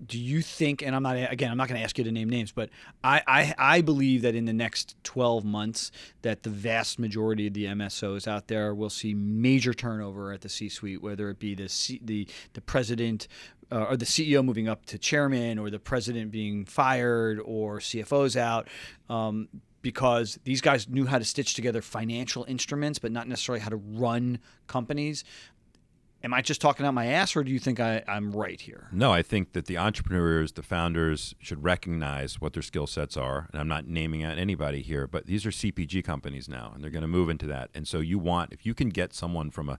Do 0.06 0.20
you 0.20 0.42
think? 0.42 0.82
And 0.82 0.94
I'm 0.94 1.04
not 1.04 1.16
again. 1.16 1.52
I'm 1.52 1.58
not 1.58 1.70
going 1.70 1.80
to 1.80 1.84
ask 1.84 1.98
you 1.98 2.04
to 2.04 2.12
name 2.12 2.30
names, 2.30 2.52
but 2.52 2.70
I, 3.02 3.22
I 3.28 3.56
I 3.58 3.82
believe 3.82 4.24
that 4.24 4.36
in 4.36 4.44
the 4.44 4.54
next 4.54 4.98
12 5.04 5.46
months, 5.46 5.90
that 6.22 6.44
the 6.44 6.50
vast 6.50 7.00
majority 7.00 7.48
of 7.48 7.54
the 7.54 7.66
MSOs 7.66 8.28
out 8.28 8.48
there 8.48 8.76
will 8.76 8.90
see 8.90 9.14
major 9.14 9.74
turnover 9.74 10.34
at 10.34 10.42
the 10.42 10.50
C-suite, 10.50 11.02
whether 11.02 11.30
it 11.30 11.40
be 11.40 11.56
the 11.56 11.70
C, 11.70 12.02
the 12.04 12.28
the 12.54 12.62
president 12.62 13.30
uh, 13.72 13.86
or 13.90 13.98
the 13.98 14.06
CEO 14.06 14.44
moving 14.44 14.68
up 14.68 14.86
to 14.88 14.98
chairman, 14.98 15.58
or 15.58 15.70
the 15.70 15.80
president 15.80 16.32
being 16.32 16.66
fired, 16.66 17.40
or 17.40 17.80
CFOs 17.80 18.36
out. 18.36 18.68
Um, 19.10 19.48
because 19.86 20.40
these 20.46 20.62
guys 20.62 20.90
knew 20.90 21.06
how 21.06 21.20
to 21.20 21.24
stitch 21.24 21.54
together 21.54 21.80
financial 21.80 22.44
instruments, 22.46 22.98
but 22.98 23.12
not 23.12 23.28
necessarily 23.28 23.60
how 23.60 23.70
to 23.70 23.76
run 23.76 24.40
companies. 24.66 25.24
Am 26.24 26.34
I 26.34 26.42
just 26.42 26.60
talking 26.60 26.88
out 26.88 26.96
my 26.96 27.06
ass, 27.06 27.36
or 27.36 27.44
do 27.44 27.52
you 27.52 27.60
think 27.60 27.80
I, 27.80 28.04
I'm 28.08 28.32
right 28.32 28.60
here? 28.60 28.88
No, 28.92 29.14
I 29.14 29.22
think 29.22 29.54
that 29.54 29.68
the 29.68 29.78
entrepreneurs, 29.78 30.54
the 30.54 30.64
founders, 30.64 31.36
should 31.38 31.64
recognize 31.64 32.42
what 32.42 32.54
their 32.54 32.64
skill 32.64 32.88
sets 32.88 33.16
are. 33.16 33.48
And 33.52 33.62
I'm 33.62 33.68
not 33.68 33.86
naming 33.86 34.24
out 34.24 34.40
anybody 34.40 34.82
here, 34.82 35.06
but 35.06 35.28
these 35.28 35.46
are 35.46 35.52
CPG 35.52 36.04
companies 36.04 36.50
now, 36.50 36.72
and 36.74 36.84
they're 36.84 36.90
going 36.90 37.04
to 37.04 37.08
move 37.08 37.30
into 37.30 37.46
that. 37.46 37.70
And 37.76 37.88
so 37.88 38.00
you 38.00 38.18
want, 38.18 38.54
if 38.54 38.66
you 38.66 38.74
can 38.74 38.90
get 38.90 39.14
someone 39.14 39.52
from 39.52 39.70
a 39.70 39.78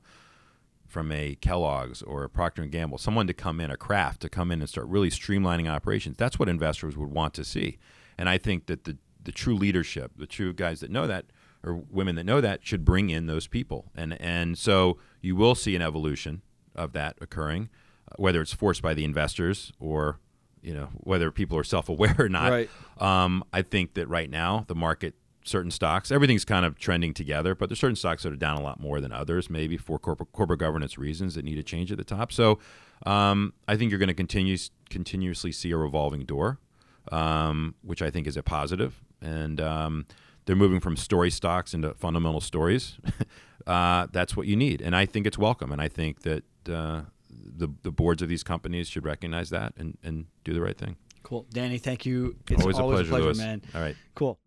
from 0.86 1.10
a 1.10 1.34
Kellogg's 1.34 2.00
or 2.00 2.22
a 2.22 2.30
Procter 2.30 2.62
and 2.62 2.70
Gamble, 2.70 2.98
someone 2.98 3.26
to 3.26 3.34
come 3.34 3.60
in, 3.60 3.72
a 3.72 3.76
Kraft 3.76 4.20
to 4.20 4.28
come 4.28 4.52
in 4.52 4.60
and 4.60 4.68
start 4.68 4.86
really 4.86 5.10
streamlining 5.10 5.68
operations. 5.68 6.16
That's 6.16 6.38
what 6.38 6.48
investors 6.48 6.96
would 6.96 7.10
want 7.10 7.34
to 7.34 7.44
see. 7.44 7.78
And 8.16 8.28
I 8.28 8.38
think 8.38 8.66
that 8.66 8.84
the 8.84 8.96
the 9.26 9.32
true 9.32 9.54
leadership, 9.54 10.12
the 10.16 10.26
true 10.26 10.52
guys 10.52 10.80
that 10.80 10.90
know 10.90 11.06
that 11.06 11.26
or 11.62 11.82
women 11.90 12.14
that 12.14 12.24
know 12.24 12.40
that 12.40 12.64
should 12.64 12.84
bring 12.84 13.10
in 13.10 13.26
those 13.26 13.46
people. 13.46 13.90
And 13.94 14.18
and 14.20 14.56
so 14.56 14.98
you 15.20 15.36
will 15.36 15.54
see 15.54 15.76
an 15.76 15.82
evolution 15.82 16.42
of 16.74 16.92
that 16.92 17.16
occurring, 17.20 17.68
uh, 18.10 18.14
whether 18.16 18.40
it's 18.40 18.54
forced 18.54 18.82
by 18.82 18.94
the 18.94 19.04
investors 19.04 19.72
or 19.78 20.18
you 20.62 20.72
know 20.72 20.88
whether 20.94 21.30
people 21.30 21.58
are 21.58 21.64
self-aware 21.64 22.16
or 22.18 22.28
not. 22.28 22.50
Right. 22.50 22.70
Um, 22.98 23.44
I 23.52 23.62
think 23.62 23.94
that 23.94 24.08
right 24.08 24.30
now 24.30 24.64
the 24.66 24.74
market 24.74 25.14
certain 25.44 25.70
stocks. 25.70 26.10
Everything's 26.10 26.44
kind 26.44 26.64
of 26.64 26.78
trending 26.78 27.14
together, 27.14 27.54
but 27.54 27.68
there's 27.68 27.78
certain 27.78 27.96
stocks 27.96 28.24
that 28.24 28.32
are 28.32 28.36
down 28.36 28.56
a 28.56 28.62
lot 28.62 28.80
more 28.80 29.00
than 29.00 29.12
others, 29.12 29.48
maybe 29.48 29.76
for 29.76 29.98
corporate 29.98 30.32
corporate 30.32 30.60
governance 30.60 30.98
reasons 30.98 31.34
that 31.34 31.44
need 31.44 31.54
to 31.54 31.62
change 31.62 31.92
at 31.92 31.98
the 31.98 32.04
top. 32.04 32.32
So 32.32 32.58
um, 33.04 33.52
I 33.68 33.76
think 33.76 33.90
you're 33.90 33.98
going 33.98 34.08
to 34.08 34.14
continue 34.14 34.56
continuously 34.90 35.52
see 35.52 35.70
a 35.70 35.76
revolving 35.76 36.24
door, 36.24 36.58
um, 37.12 37.74
which 37.82 38.02
I 38.02 38.10
think 38.10 38.26
is 38.26 38.36
a 38.36 38.42
positive. 38.42 39.02
And 39.20 39.60
um, 39.60 40.06
they're 40.44 40.56
moving 40.56 40.80
from 40.80 40.96
story 40.96 41.30
stocks 41.30 41.74
into 41.74 41.94
fundamental 41.94 42.40
stories. 42.40 42.96
uh, 43.66 44.06
that's 44.12 44.36
what 44.36 44.46
you 44.46 44.56
need, 44.56 44.80
and 44.80 44.94
I 44.94 45.06
think 45.06 45.26
it's 45.26 45.38
welcome. 45.38 45.72
And 45.72 45.80
I 45.80 45.88
think 45.88 46.22
that 46.22 46.44
uh, 46.68 47.02
the 47.30 47.68
the 47.82 47.90
boards 47.90 48.22
of 48.22 48.28
these 48.28 48.42
companies 48.42 48.88
should 48.88 49.04
recognize 49.04 49.50
that 49.50 49.74
and, 49.76 49.98
and 50.02 50.26
do 50.44 50.52
the 50.54 50.60
right 50.60 50.76
thing. 50.76 50.96
Cool, 51.22 51.46
Danny. 51.50 51.78
Thank 51.78 52.06
you. 52.06 52.36
It's 52.48 52.62
always, 52.62 52.78
always 52.78 53.00
a 53.00 53.04
pleasure, 53.04 53.24
Louis. 53.24 53.38
man. 53.38 53.62
All 53.74 53.80
right. 53.80 53.96
Cool. 54.14 54.38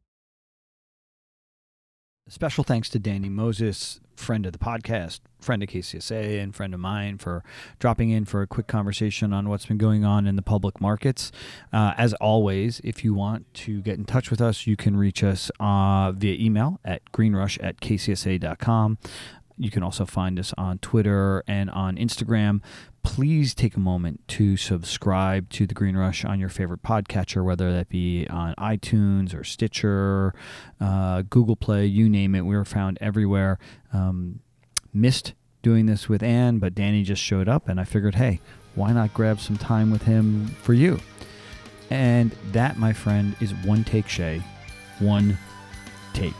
Special 2.29 2.63
thanks 2.63 2.89
to 2.89 2.99
Danny 2.99 3.27
Moses, 3.27 3.99
friend 4.15 4.45
of 4.45 4.51
the 4.51 4.59
podcast, 4.59 5.19
friend 5.41 5.63
of 5.63 5.69
KCSA, 5.69 6.39
and 6.39 6.55
friend 6.55 6.75
of 6.75 6.79
mine 6.79 7.17
for 7.17 7.43
dropping 7.79 8.11
in 8.11 8.23
for 8.23 8.43
a 8.43 8.47
quick 8.47 8.67
conversation 8.67 9.33
on 9.33 9.49
what's 9.49 9.65
been 9.65 9.79
going 9.79 10.05
on 10.05 10.27
in 10.27 10.35
the 10.35 10.43
public 10.43 10.79
markets. 10.79 11.31
Uh, 11.73 11.95
as 11.97 12.13
always, 12.15 12.81
if 12.83 13.03
you 13.03 13.15
want 13.15 13.51
to 13.55 13.81
get 13.81 13.97
in 13.97 14.05
touch 14.05 14.29
with 14.29 14.41
us, 14.41 14.67
you 14.67 14.77
can 14.77 14.95
reach 14.95 15.23
us 15.23 15.49
uh, 15.59 16.11
via 16.11 16.35
email 16.39 16.79
at 16.85 17.01
greenrush 17.11 17.57
at 17.63 17.81
kcsa.com. 17.81 18.99
You 19.61 19.69
can 19.69 19.83
also 19.83 20.05
find 20.05 20.39
us 20.39 20.53
on 20.57 20.77
Twitter 20.79 21.43
and 21.45 21.69
on 21.69 21.97
Instagram. 21.97 22.61
Please 23.03 23.53
take 23.53 23.75
a 23.75 23.79
moment 23.79 24.25
to 24.29 24.55
subscribe 24.55 25.49
to 25.49 25.67
the 25.67 25.73
Green 25.73 25.97
Rush 25.97 26.23
on 26.23 26.39
your 26.39 26.47
favorite 26.47 26.81
podcatcher, 26.81 27.43
whether 27.43 27.73
that 27.73 27.89
be 27.89 28.25
on 28.29 28.55
iTunes 28.55 29.37
or 29.37 29.43
Stitcher, 29.43 30.33
uh, 30.79 31.23
Google 31.29 31.57
Play, 31.57 31.85
you 31.85 32.09
name 32.09 32.35
it. 32.35 32.41
We're 32.41 32.63
found 32.63 32.97
everywhere. 33.01 33.59
Um, 33.91 34.39
missed 34.93 35.33
doing 35.61 35.87
this 35.87 36.07
with 36.07 36.23
Ann, 36.23 36.59
but 36.59 36.73
Danny 36.73 37.03
just 37.03 37.21
showed 37.21 37.49
up, 37.49 37.67
and 37.67 37.81
I 37.81 37.83
figured, 37.83 38.15
hey, 38.15 38.39
why 38.75 38.93
not 38.93 39.13
grab 39.13 39.41
some 39.41 39.57
time 39.57 39.91
with 39.91 40.03
him 40.03 40.47
for 40.47 40.73
you? 40.73 41.01
And 41.89 42.31
that, 42.53 42.77
my 42.77 42.93
friend, 42.93 43.35
is 43.41 43.53
one 43.53 43.83
take 43.83 44.07
Shea, 44.07 44.41
one 44.99 45.37
take. 46.13 46.33